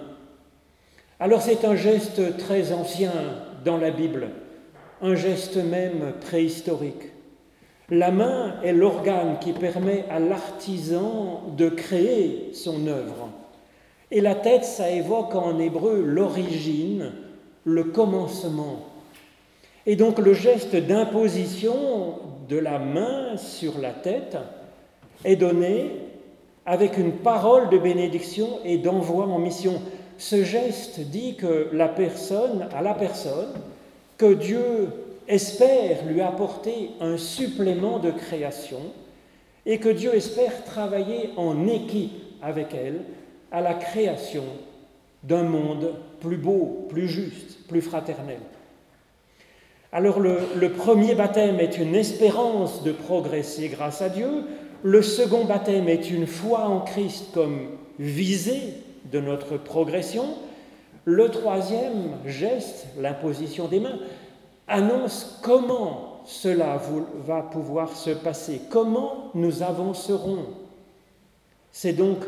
Alors 1.18 1.40
c'est 1.40 1.64
un 1.64 1.76
geste 1.76 2.37
très 2.37 2.73
ancien 2.73 3.11
dans 3.64 3.78
la 3.78 3.90
Bible, 3.90 4.28
un 5.00 5.14
geste 5.14 5.56
même 5.56 6.12
préhistorique. 6.20 7.11
La 7.88 8.11
main 8.11 8.56
est 8.62 8.75
l'organe 8.75 9.38
qui 9.40 9.54
permet 9.54 10.04
à 10.11 10.18
l'artisan 10.18 11.44
de 11.56 11.70
créer 11.70 12.50
son 12.52 12.87
œuvre. 12.87 13.30
Et 14.11 14.20
la 14.20 14.35
tête, 14.35 14.64
ça 14.64 14.90
évoque 14.90 15.35
en 15.35 15.58
hébreu 15.58 16.02
l'origine, 16.02 17.12
le 17.64 17.85
commencement. 17.85 18.85
Et 19.87 19.96
donc 19.96 20.18
le 20.18 20.35
geste 20.35 20.76
d'imposition 20.76 22.18
de 22.46 22.58
la 22.58 22.78
main 22.78 23.38
sur 23.38 23.78
la 23.78 23.92
tête 23.92 24.37
est 25.25 25.37
donné 25.37 25.92
avec 26.66 26.99
une 26.99 27.12
parole 27.12 27.70
de 27.70 27.78
bénédiction 27.78 28.58
et 28.66 28.76
d'envoi 28.76 29.25
en 29.25 29.38
mission. 29.38 29.80
Ce 30.18 30.44
geste 30.44 31.00
dit 31.00 31.37
que 31.37 31.68
la 31.73 31.88
personne, 31.88 32.68
à 32.75 32.82
la 32.82 32.94
personne, 32.94 33.52
que 34.16 34.32
Dieu 34.32 34.88
espère 35.28 36.04
lui 36.06 36.20
apporter 36.20 36.90
un 37.00 37.18
supplément 37.18 37.99
de 37.99 38.11
création 38.11 38.80
et 39.66 39.78
que 39.78 39.88
Dieu 39.88 40.14
espère 40.14 40.64
travailler 40.64 41.30
en 41.37 41.66
équipe 41.66 42.12
avec 42.42 42.68
elle 42.75 43.02
à 43.50 43.61
la 43.61 43.75
création 43.75 44.44
d'un 45.23 45.42
monde 45.42 45.94
plus 46.20 46.37
beau, 46.37 46.87
plus 46.88 47.08
juste, 47.08 47.66
plus 47.66 47.82
fraternel. 47.82 48.38
Alors 49.92 50.20
le, 50.20 50.38
le, 50.56 50.73
premier 50.73 51.14
baptême 51.14 51.58
est 51.58 51.78
une 51.78 51.94
espérance 51.94 52.82
de 52.82 52.92
progresser 52.92 53.68
grâce 53.68 54.02
à 54.02 54.08
Dieu, 54.08 54.44
le 54.82 55.02
second 55.02 55.44
baptême 55.44 55.88
est 55.88 56.11
une 56.11 56.26
foi 56.26 56.68
en 56.68 56.80
Christ 56.80 57.32
comme 57.32 57.70
visée 57.99 58.75
de 59.10 59.20
notre 59.20 59.56
progression, 59.56 60.26
le 61.04 61.28
troisième 61.28 62.18
geste, 62.26 62.86
l'imposition 62.98 63.68
des 63.68 63.80
mains, 63.80 63.98
annonce 64.66 65.38
comment 65.42 66.22
cela 66.26 66.80
va 67.25 67.42
pouvoir 67.42 67.96
se 67.96 68.10
passer, 68.10 68.60
comment 68.70 69.30
nous 69.34 69.62
avancerons. 69.62 70.46
C'est 71.70 71.92
donc 71.92 72.18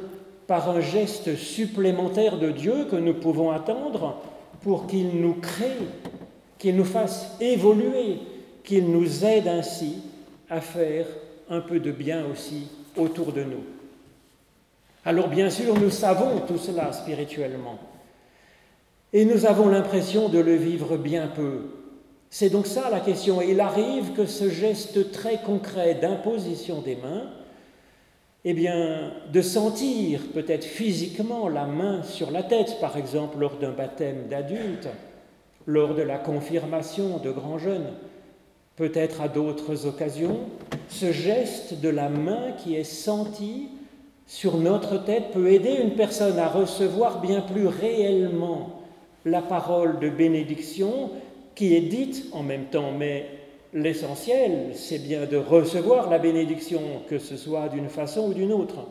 par 0.46 0.70
un 0.70 0.80
geste 0.80 1.36
supplémentaire 1.36 2.38
de 2.38 2.50
Dieu 2.50 2.86
que 2.90 2.96
nous 2.96 3.14
pouvons 3.14 3.50
attendre 3.50 4.16
pour 4.62 4.86
qu'il 4.86 5.20
nous 5.20 5.34
crée, 5.34 5.76
qu'il 6.58 6.76
nous 6.76 6.84
fasse 6.84 7.36
évoluer, 7.40 8.18
qu'il 8.62 8.90
nous 8.90 9.24
aide 9.24 9.48
ainsi 9.48 9.96
à 10.48 10.60
faire 10.60 11.06
un 11.50 11.60
peu 11.60 11.80
de 11.80 11.90
bien 11.90 12.24
aussi 12.30 12.68
autour 12.96 13.32
de 13.32 13.42
nous. 13.42 13.77
Alors 15.04 15.28
bien 15.28 15.50
sûr, 15.50 15.78
nous 15.78 15.90
savons 15.90 16.40
tout 16.40 16.58
cela 16.58 16.92
spirituellement, 16.92 17.78
et 19.12 19.24
nous 19.24 19.46
avons 19.46 19.68
l'impression 19.68 20.28
de 20.28 20.38
le 20.38 20.54
vivre 20.54 20.96
bien 20.96 21.28
peu. 21.28 21.70
C'est 22.30 22.50
donc 22.50 22.66
ça 22.66 22.90
la 22.90 23.00
question. 23.00 23.40
il 23.40 23.60
arrive 23.60 24.12
que 24.12 24.26
ce 24.26 24.50
geste 24.50 25.12
très 25.12 25.38
concret 25.38 25.94
d'imposition 25.94 26.82
des 26.82 26.96
mains 26.96 27.30
eh 28.44 28.54
bien, 28.54 29.12
de 29.32 29.42
sentir 29.42 30.20
peut-être 30.32 30.64
physiquement 30.64 31.48
la 31.48 31.66
main 31.66 32.02
sur 32.02 32.30
la 32.30 32.42
tête, 32.42 32.78
par 32.80 32.96
exemple 32.96 33.38
lors 33.38 33.56
d'un 33.56 33.72
baptême 33.72 34.28
d'adulte, 34.30 34.88
lors 35.66 35.94
de 35.94 36.02
la 36.02 36.18
confirmation 36.18 37.18
de 37.18 37.30
grands 37.30 37.58
jeunes, 37.58 37.92
peut-être 38.76 39.20
à 39.20 39.28
d'autres 39.28 39.86
occasions, 39.86 40.40
ce 40.88 41.12
geste 41.12 41.80
de 41.80 41.88
la 41.88 42.08
main 42.08 42.52
qui 42.56 42.76
est 42.76 42.84
senti 42.84 43.68
sur 44.28 44.58
notre 44.58 45.02
tête 45.04 45.32
peut 45.32 45.48
aider 45.48 45.74
une 45.82 45.96
personne 45.96 46.38
à 46.38 46.46
recevoir 46.46 47.20
bien 47.20 47.40
plus 47.40 47.66
réellement 47.66 48.82
la 49.24 49.42
parole 49.42 49.98
de 49.98 50.08
bénédiction 50.08 51.10
qui 51.56 51.74
est 51.74 51.80
dite 51.80 52.26
en 52.32 52.44
même 52.44 52.66
temps, 52.66 52.92
mais 52.96 53.26
L'essentiel, 53.74 54.70
c'est 54.72 54.98
bien 54.98 55.26
de 55.26 55.36
recevoir 55.36 56.08
la 56.08 56.18
bénédiction, 56.18 56.80
que 57.06 57.18
ce 57.18 57.36
soit 57.36 57.68
d'une 57.68 57.90
façon 57.90 58.28
ou 58.28 58.32
d'une 58.32 58.52
autre. 58.52 58.86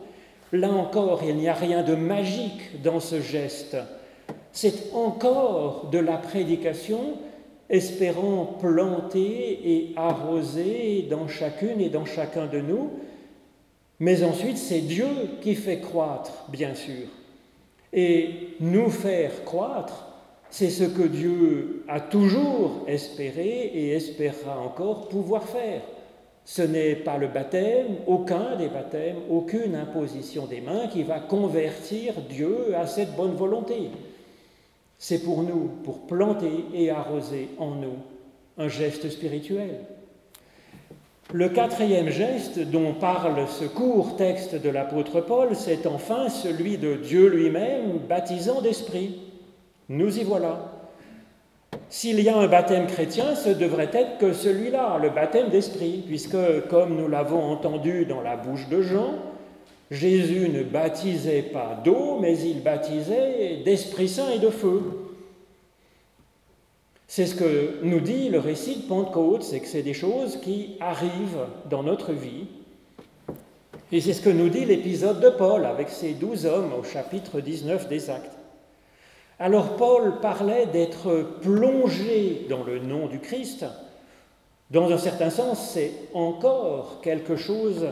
Là 0.52 0.69
encore, 0.69 1.21
il 1.28 1.36
n'y 1.36 1.50
a 1.50 1.56
rien 1.56 1.82
de 1.82 1.95
magique 1.95 2.84
dans 2.84 3.00
ce 3.00 3.19
geste. 3.19 3.76
C'est 4.52 4.93
encore 4.93 5.89
de 5.91 5.97
la 5.97 6.17
prédication, 6.17 7.00
espérant 7.71 8.45
planter 8.60 9.60
et 9.65 9.93
arroser 9.95 11.08
dans 11.10 11.28
chacune 11.28 11.82
et 11.82 11.89
dans 11.89 12.06
chacun 12.06 12.45
de 12.45 12.60
nous. 12.60 12.91
Mais 14.00 14.24
ensuite, 14.24 14.58
c'est 14.58 14.82
Dieu 14.82 15.08
qui 15.42 15.56
fait 15.56 15.80
croître, 15.80 16.46
bien 16.50 16.76
sûr. 16.76 17.08
Et 17.94 18.56
nous 18.60 18.90
faire 18.90 19.44
croître, 19.44 20.08
c'est 20.50 20.70
ce 20.70 20.84
que 20.84 21.04
Dieu 21.04 21.84
a 21.88 22.00
toujours 22.00 22.84
espéré 22.88 23.72
et 23.74 23.92
espérera 23.92 24.60
encore 24.60 25.10
pouvoir 25.10 25.44
faire. 25.44 25.82
Ce 26.46 26.62
n'est 26.62 26.96
pas 26.96 27.18
le 27.18 27.28
baptême, 27.28 27.98
aucun 28.06 28.56
des 28.56 28.70
baptêmes, 28.70 29.18
aucune 29.30 29.76
imposition 29.76 30.46
des 30.46 30.62
mains 30.62 30.88
qui 30.88 31.04
va 31.04 31.20
convertir 31.20 32.14
Dieu 32.30 32.74
à 32.76 32.88
cette 32.88 33.16
bonne 33.16 33.36
volonté. 33.36 33.90
C'est 34.98 35.24
pour 35.24 35.44
nous, 35.44 35.70
pour 35.84 36.08
planter 36.08 36.66
et 36.74 36.90
arroser 36.90 37.50
en 37.58 37.76
nous 37.76 37.98
un 38.58 38.70
geste 38.70 39.10
spirituel. 39.10 39.82
Le 41.34 41.50
quatrième 41.50 42.08
geste 42.08 42.58
dont 42.60 42.94
parle 42.94 43.36
ce 43.50 43.66
court 43.66 44.16
texte 44.16 44.56
de 44.56 44.70
l'apôtre 44.70 45.20
Paul, 45.20 45.50
c'est 45.56 45.86
enfin 45.86 46.30
celui 46.30 46.78
de 46.78 46.96
Dieu 46.96 47.28
lui-même 47.28 47.98
baptisant 48.08 48.62
d'esprit. 48.62 49.20
Nous 49.90 50.20
y 50.20 50.24
voilà. 50.24 50.72
S'il 51.90 52.22
y 52.22 52.30
a 52.30 52.38
un 52.38 52.48
baptême 52.48 52.88
chrétien, 52.88 53.36
ce 53.36 53.50
devrait 53.50 53.90
être 53.92 54.20
que 54.20 54.32
celui-là, 54.32 55.00
le 55.02 55.10
baptême 55.10 55.50
d'esprit, 55.50 56.02
puisque, 56.08 56.38
comme 56.70 56.96
nous 56.96 57.10
l'avons 57.10 57.44
entendu 57.44 58.06
dans 58.06 58.22
la 58.22 58.38
bouche 58.38 58.70
de 58.70 58.82
Jean, 58.82 59.16
Jésus 59.92 60.48
ne 60.48 60.63
baptisait 60.63 61.42
pas 61.42 61.78
d'eau, 61.84 62.20
mais 62.22 62.40
il 62.40 62.63
baptisait 62.63 63.63
d'Esprit 63.66 64.08
Saint 64.08 64.32
et 64.32 64.40
de 64.40 64.50
feu. 64.50 65.07
C'est 67.08 67.26
ce 67.26 67.36
que 67.36 67.80
nous 67.84 68.02
dit 68.02 68.30
le 68.30 68.39
récit 68.39 68.78
de 68.78 68.88
Pentecôte, 68.88 69.43
c'est 69.43 69.62
que 69.62 69.67
c'est 69.67 69.82
des 69.82 69.93
choses 69.93 70.38
qui 70.41 70.76
arrivent 70.82 71.48
dans 71.70 71.82
notre 71.82 72.12
vie. 72.12 72.48
Et 73.91 74.02
c'est 74.02 74.13
ce 74.13 74.22
que 74.22 74.30
nous 74.30 74.50
dit 74.50 74.65
l'épisode 74.65 75.22
de 75.22 75.30
Paul 75.30 75.65
avec 75.65 75.89
ces 75.89 76.13
douze 76.13 76.46
hommes 76.46 76.74
au 76.78 76.84
chapitre 76.84 77.39
19 77.39 77.88
des 77.88 78.10
Actes. 78.10 78.38
Alors 79.39 79.78
Paul 79.78 80.20
parlait 80.20 80.65
d'être 80.65 81.38
plongé 81.41 82.46
dans 82.50 82.63
le 82.63 82.80
nom 82.80 83.08
du 83.08 83.20
Christ. 83.20 83.65
Dans 84.72 84.91
un 84.91 84.98
certain 84.98 85.30
sens, 85.30 85.70
c'est 85.74 85.93
encore 86.13 87.00
quelque 87.02 87.38
chose 87.38 87.88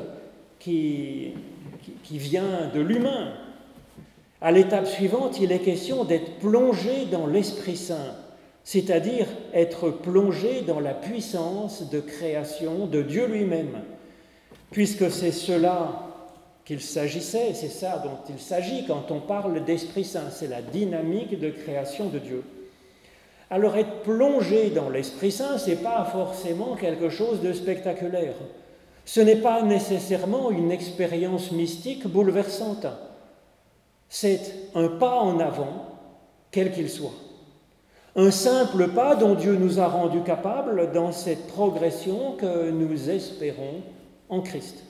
qui, 0.60 1.34
vient 2.12 2.70
de 2.74 2.82
l'humain. 2.82 3.34
À 4.42 4.52
l'étape 4.52 4.88
suivante, 4.88 5.40
il 5.40 5.54
est 5.54 5.60
question 5.60 6.04
d'être 6.04 6.40
plongé 6.40 7.06
dans 7.10 7.28
l'Esprit 7.28 7.78
Saint, 7.78 8.16
c'est-à-dire 8.66 9.28
être 9.54 9.92
plongé 9.92 10.62
dans 10.62 10.80
la 10.80 10.96
puissance 10.96 11.88
de 11.90 12.00
création 12.00 12.88
de 12.88 13.04
Dieu 13.04 13.28
lui-même, 13.28 13.84
puisque 14.72 15.12
c'est 15.12 15.32
cela 15.32 16.02
qu'il 16.66 16.82
s'agissait, 16.82 17.54
c'est 17.54 17.70
ça 17.70 18.02
dont 18.04 18.18
il 18.28 18.40
s'agit 18.40 18.88
quand 18.88 19.12
on 19.12 19.20
parle 19.20 19.64
d'Esprit 19.64 20.04
Saint, 20.04 20.32
c'est 20.32 20.48
la 20.48 20.64
dynamique 20.64 21.40
de 21.40 21.52
création 21.52 22.10
de 22.10 22.18
Dieu. 22.18 22.44
Alors 23.52 23.78
être 23.78 24.02
plongé 24.02 24.72
dans 24.72 24.90
l'Esprit 24.90 25.32
Saint, 25.32 25.60
ce 25.60 25.70
n'est 25.70 25.76
pas 25.76 26.04
forcément 26.12 26.76
quelque 26.76 27.10
chose 27.10 27.42
de 27.42 27.54
spectaculaire. 27.54 28.34
Ce 29.06 29.20
n'est 29.20 29.36
pas 29.36 29.62
nécessairement 29.62 30.50
une 30.50 30.72
expérience 30.72 31.52
mystique 31.52 32.08
bouleversante. 32.08 32.88
C'est 34.10 34.42
un 34.74 34.88
pas 34.88 35.20
en 35.20 35.40
avant, 35.40 36.00
quel 36.50 36.72
qu'il 36.72 36.90
soit. 36.90 37.14
Un 38.18 38.32
simple 38.32 38.88
pas 38.90 39.16
dont 39.16 39.36
Dieu 39.36 39.58
nous 39.58 39.80
a 39.80 39.88
rendus 39.88 40.22
capables 40.22 40.94
dans 40.94 41.12
cette 41.12 41.48
progression 41.48 42.36
que 42.38 42.70
nous 42.70 43.10
espérons 43.10 43.82
en 44.30 44.40
Christ. 44.40 44.84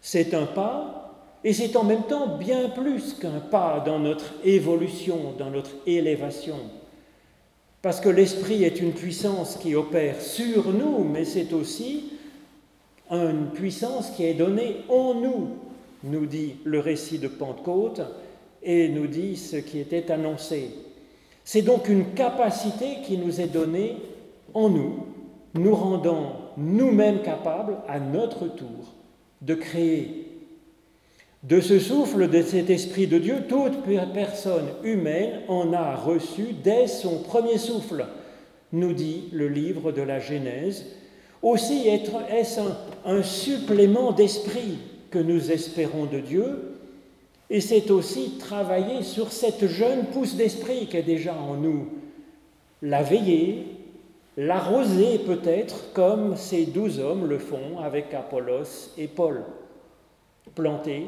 C'est 0.00 0.34
un 0.34 0.46
pas, 0.46 1.14
et 1.44 1.52
c'est 1.52 1.76
en 1.76 1.84
même 1.84 2.02
temps 2.02 2.38
bien 2.38 2.68
plus 2.68 3.14
qu'un 3.14 3.38
pas 3.38 3.80
dans 3.86 4.00
notre 4.00 4.34
évolution, 4.42 5.34
dans 5.38 5.50
notre 5.50 5.70
élévation. 5.86 6.56
Parce 7.80 8.00
que 8.00 8.08
l'Esprit 8.08 8.64
est 8.64 8.80
une 8.80 8.92
puissance 8.92 9.56
qui 9.56 9.76
opère 9.76 10.20
sur 10.20 10.72
nous, 10.72 11.04
mais 11.04 11.24
c'est 11.24 11.52
aussi 11.52 12.12
une 13.08 13.50
puissance 13.54 14.10
qui 14.10 14.24
est 14.24 14.34
donnée 14.34 14.78
en 14.88 15.14
nous, 15.14 15.48
nous 16.02 16.26
dit 16.26 16.56
le 16.64 16.80
récit 16.80 17.18
de 17.18 17.28
Pentecôte 17.28 18.00
et 18.64 18.88
nous 18.88 19.06
dit 19.06 19.36
ce 19.36 19.56
qui 19.56 19.78
était 19.78 20.10
annoncé. 20.10 20.70
C'est 21.44 21.62
donc 21.62 21.88
une 21.88 22.14
capacité 22.14 22.98
qui 23.04 23.18
nous 23.18 23.40
est 23.40 23.52
donnée 23.52 23.96
en 24.54 24.68
nous, 24.68 25.06
nous 25.54 25.74
rendant 25.74 26.36
nous-mêmes 26.56 27.22
capables, 27.22 27.78
à 27.88 27.98
notre 27.98 28.46
tour, 28.46 28.94
de 29.40 29.54
créer. 29.54 30.28
De 31.42 31.60
ce 31.60 31.80
souffle, 31.80 32.28
de 32.28 32.42
cet 32.42 32.70
Esprit 32.70 33.08
de 33.08 33.18
Dieu, 33.18 33.44
toute 33.48 33.82
personne 34.14 34.68
humaine 34.84 35.40
en 35.48 35.72
a 35.72 35.96
reçu 35.96 36.54
dès 36.62 36.86
son 36.86 37.18
premier 37.18 37.58
souffle, 37.58 38.06
nous 38.72 38.92
dit 38.92 39.28
le 39.32 39.48
livre 39.48 39.90
de 39.90 40.02
la 40.02 40.20
Genèse. 40.20 40.86
Aussi 41.42 41.88
est-ce 41.88 42.60
un, 43.04 43.22
supplément 43.24 44.12
d'esprit 44.12 44.78
que 45.10 45.18
nous 45.18 45.50
espérons 45.50 46.06
de 46.06 46.20
Dieu, 46.20 46.71
et 47.52 47.60
c'est 47.60 47.90
aussi 47.90 48.38
travailler 48.38 49.02
sur 49.02 49.30
cette 49.30 49.66
jeune 49.66 50.06
pousse 50.06 50.36
d'esprit 50.36 50.86
qui 50.86 50.96
est 50.96 51.02
déjà 51.02 51.34
en 51.34 51.54
nous, 51.54 51.86
la 52.80 53.02
veiller, 53.02 53.66
l'arroser 54.38 55.18
peut-être 55.18 55.92
comme 55.92 56.34
ces 56.34 56.64
douze 56.64 56.98
hommes 56.98 57.26
le 57.26 57.38
font 57.38 57.78
avec 57.78 58.14
Apollos 58.14 58.94
et 58.96 59.06
Paul, 59.06 59.44
planter 60.54 61.04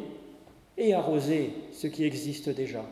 et 0.76 0.92
arroser 0.92 1.54
ce 1.72 1.86
qui 1.86 2.04
existe 2.04 2.50
déjà. 2.50 2.84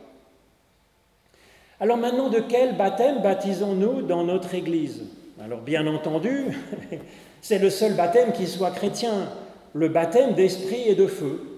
Alors 1.79 1.99
maintenant, 1.99 2.31
de 2.31 2.41
quel 2.41 2.79
baptême 2.79 3.21
baptisons-nous 3.21 4.01
dans 4.01 4.25
notre 4.25 4.55
Église? 4.55 5.03
Alors 5.39 5.61
bien 5.61 5.87
entendu, 5.87 6.47
c'est 7.43 7.59
le 7.59 7.69
seul 7.69 7.93
baptême 7.93 8.33
qui 8.33 8.47
soit 8.47 8.71
chrétien, 8.71 9.29
le 9.75 9.91
baptême 9.91 10.33
d'esprit 10.33 10.89
et 10.89 10.95
de 10.95 11.07
feu. 11.07 11.52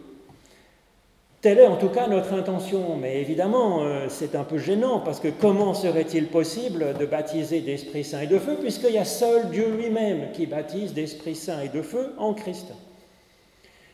Telle 1.44 1.58
est 1.58 1.66
en 1.66 1.76
tout 1.76 1.90
cas 1.90 2.06
notre 2.06 2.32
intention, 2.32 2.96
mais 2.96 3.20
évidemment 3.20 3.82
euh, 3.82 4.06
c'est 4.08 4.34
un 4.34 4.44
peu 4.44 4.56
gênant 4.56 5.00
parce 5.00 5.20
que 5.20 5.28
comment 5.28 5.74
serait-il 5.74 6.28
possible 6.28 6.94
de 6.98 7.04
baptiser 7.04 7.60
d'Esprit 7.60 8.02
Saint 8.02 8.22
et 8.22 8.26
de 8.26 8.38
feu 8.38 8.56
puisqu'il 8.58 8.94
y 8.94 8.98
a 8.98 9.04
seul 9.04 9.50
Dieu 9.50 9.76
lui-même 9.76 10.32
qui 10.32 10.46
baptise 10.46 10.94
d'Esprit 10.94 11.34
Saint 11.34 11.60
et 11.60 11.68
de 11.68 11.82
feu 11.82 12.14
en 12.16 12.32
Christ? 12.32 12.68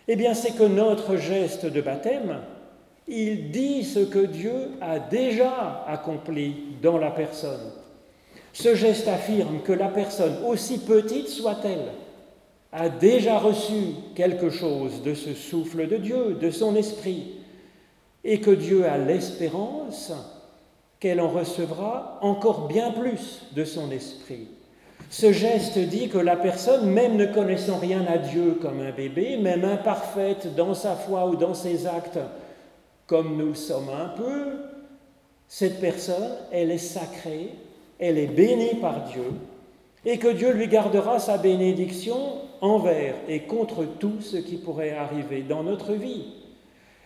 Eh 0.06 0.14
bien 0.14 0.32
c'est 0.32 0.56
que 0.56 0.62
notre 0.62 1.16
geste 1.16 1.66
de 1.66 1.80
baptême, 1.80 2.38
il 3.08 3.50
dit 3.50 3.82
ce 3.82 3.98
que 3.98 4.26
Dieu 4.26 4.70
a 4.80 5.00
déjà 5.00 5.84
accompli 5.88 6.54
dans 6.80 6.98
la 6.98 7.10
personne. 7.10 7.72
Ce 8.52 8.76
geste 8.76 9.08
affirme 9.08 9.58
que 9.64 9.72
la 9.72 9.88
personne, 9.88 10.36
aussi 10.46 10.78
petite 10.78 11.26
soit-elle, 11.26 11.94
a 12.70 12.88
déjà 12.88 13.40
reçu 13.40 13.96
quelque 14.14 14.50
chose 14.50 15.02
de 15.02 15.14
ce 15.14 15.34
souffle 15.34 15.88
de 15.88 15.96
Dieu, 15.96 16.38
de 16.40 16.52
son 16.52 16.76
esprit, 16.76 17.39
et 18.24 18.40
que 18.40 18.50
Dieu 18.50 18.84
a 18.84 18.98
l'espérance 18.98 20.12
qu'elle 20.98 21.20
en 21.20 21.28
recevra 21.28 22.18
encore 22.20 22.68
bien 22.68 22.92
plus 22.92 23.42
de 23.52 23.64
son 23.64 23.90
esprit. 23.90 24.48
Ce 25.08 25.32
geste 25.32 25.78
dit 25.78 26.08
que 26.08 26.18
la 26.18 26.36
personne, 26.36 26.88
même 26.90 27.16
ne 27.16 27.26
connaissant 27.26 27.78
rien 27.78 28.04
à 28.06 28.18
Dieu 28.18 28.58
comme 28.60 28.80
un 28.80 28.92
bébé, 28.92 29.38
même 29.38 29.64
imparfaite 29.64 30.54
dans 30.54 30.74
sa 30.74 30.94
foi 30.94 31.26
ou 31.26 31.36
dans 31.36 31.54
ses 31.54 31.86
actes, 31.86 32.18
comme 33.06 33.36
nous 33.36 33.54
sommes 33.54 33.88
un 33.88 34.08
peu, 34.08 34.58
cette 35.48 35.80
personne, 35.80 36.30
elle 36.52 36.70
est 36.70 36.78
sacrée, 36.78 37.54
elle 37.98 38.18
est 38.18 38.28
bénie 38.28 38.76
par 38.80 39.04
Dieu, 39.04 39.32
et 40.04 40.18
que 40.18 40.28
Dieu 40.28 40.52
lui 40.52 40.68
gardera 40.68 41.18
sa 41.18 41.38
bénédiction 41.38 42.18
envers 42.60 43.16
et 43.26 43.40
contre 43.40 43.84
tout 43.84 44.20
ce 44.20 44.36
qui 44.36 44.56
pourrait 44.56 44.92
arriver 44.92 45.42
dans 45.42 45.64
notre 45.64 45.94
vie. 45.94 46.39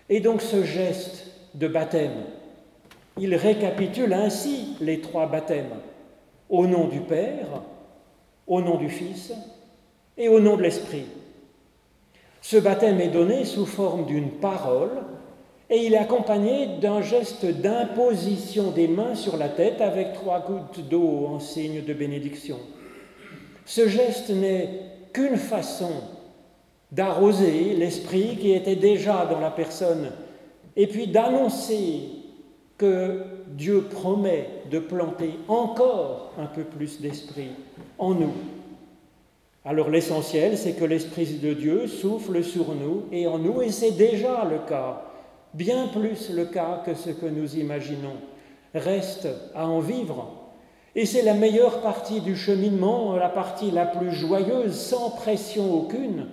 Et 0.08 0.20
donc 0.20 0.42
ce 0.42 0.62
geste 0.64 1.26
de 1.54 1.66
baptême, 1.68 2.24
il 3.18 3.34
récapitule 3.34 4.12
ainsi 4.12 4.76
les 4.80 5.00
trois 5.00 5.26
baptêmes, 5.26 5.70
au 6.50 6.66
nom 6.66 6.88
du 6.88 7.00
Père, 7.00 7.62
au 8.46 8.60
nom 8.60 8.76
du 8.76 8.90
Fils 8.90 9.32
et 10.18 10.28
au 10.28 10.40
nom 10.40 10.56
de 10.56 10.62
l'Esprit. 10.62 11.06
Ce 12.42 12.56
baptême 12.56 13.00
est 13.00 13.08
donné 13.08 13.44
sous 13.44 13.64
forme 13.64 14.04
d'une 14.04 14.30
parole 14.30 15.02
et 15.70 15.78
il 15.78 15.94
est 15.94 15.98
accompagné 15.98 16.66
d'un 16.80 17.00
geste 17.00 17.46
d'imposition 17.46 18.70
des 18.70 18.86
mains 18.86 19.14
sur 19.14 19.38
la 19.38 19.48
tête 19.48 19.80
avec 19.80 20.12
trois 20.12 20.40
gouttes 20.40 20.86
d'eau 20.88 21.26
en 21.26 21.40
signe 21.40 21.82
de 21.82 21.94
bénédiction. 21.94 22.58
Ce 23.64 23.88
geste 23.88 24.28
n'est 24.28 24.68
qu'une 25.14 25.38
façon 25.38 25.90
d'arroser 26.94 27.74
l'esprit 27.74 28.36
qui 28.40 28.52
était 28.52 28.76
déjà 28.76 29.26
dans 29.26 29.40
la 29.40 29.50
personne, 29.50 30.10
et 30.76 30.86
puis 30.86 31.08
d'annoncer 31.08 32.00
que 32.78 33.22
Dieu 33.48 33.82
promet 33.90 34.48
de 34.70 34.78
planter 34.78 35.30
encore 35.48 36.32
un 36.38 36.46
peu 36.46 36.62
plus 36.62 37.00
d'esprit 37.00 37.50
en 37.98 38.14
nous. 38.14 38.32
Alors 39.64 39.88
l'essentiel, 39.88 40.58
c'est 40.58 40.72
que 40.72 40.84
l'Esprit 40.84 41.38
de 41.42 41.54
Dieu 41.54 41.86
souffle 41.86 42.44
sur 42.44 42.74
nous 42.74 43.04
et 43.10 43.26
en 43.26 43.38
nous, 43.38 43.62
et 43.62 43.70
c'est 43.70 43.92
déjà 43.92 44.44
le 44.44 44.58
cas, 44.68 45.02
bien 45.54 45.88
plus 45.88 46.30
le 46.30 46.44
cas 46.44 46.82
que 46.84 46.94
ce 46.94 47.10
que 47.10 47.26
nous 47.26 47.56
imaginons. 47.56 48.16
Reste 48.74 49.28
à 49.54 49.66
en 49.66 49.80
vivre. 49.80 50.32
Et 50.94 51.06
c'est 51.06 51.22
la 51.22 51.34
meilleure 51.34 51.80
partie 51.80 52.20
du 52.20 52.36
cheminement, 52.36 53.16
la 53.16 53.28
partie 53.28 53.70
la 53.70 53.86
plus 53.86 54.12
joyeuse, 54.12 54.76
sans 54.76 55.10
pression 55.10 55.72
aucune, 55.72 56.26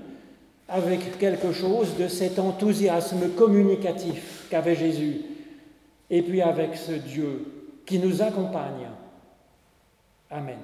avec 0.72 1.18
quelque 1.18 1.52
chose 1.52 1.98
de 1.98 2.08
cet 2.08 2.40
enthousiasme 2.40 3.30
communicatif 3.36 4.48
qu'avait 4.50 4.76
Jésus, 4.76 5.22
et 6.10 6.22
puis 6.22 6.42
avec 6.42 6.76
ce 6.76 6.94
Dieu 6.94 7.46
qui 7.86 8.00
nous 8.00 8.22
accompagne. 8.22 8.88
Amen. 10.30 10.58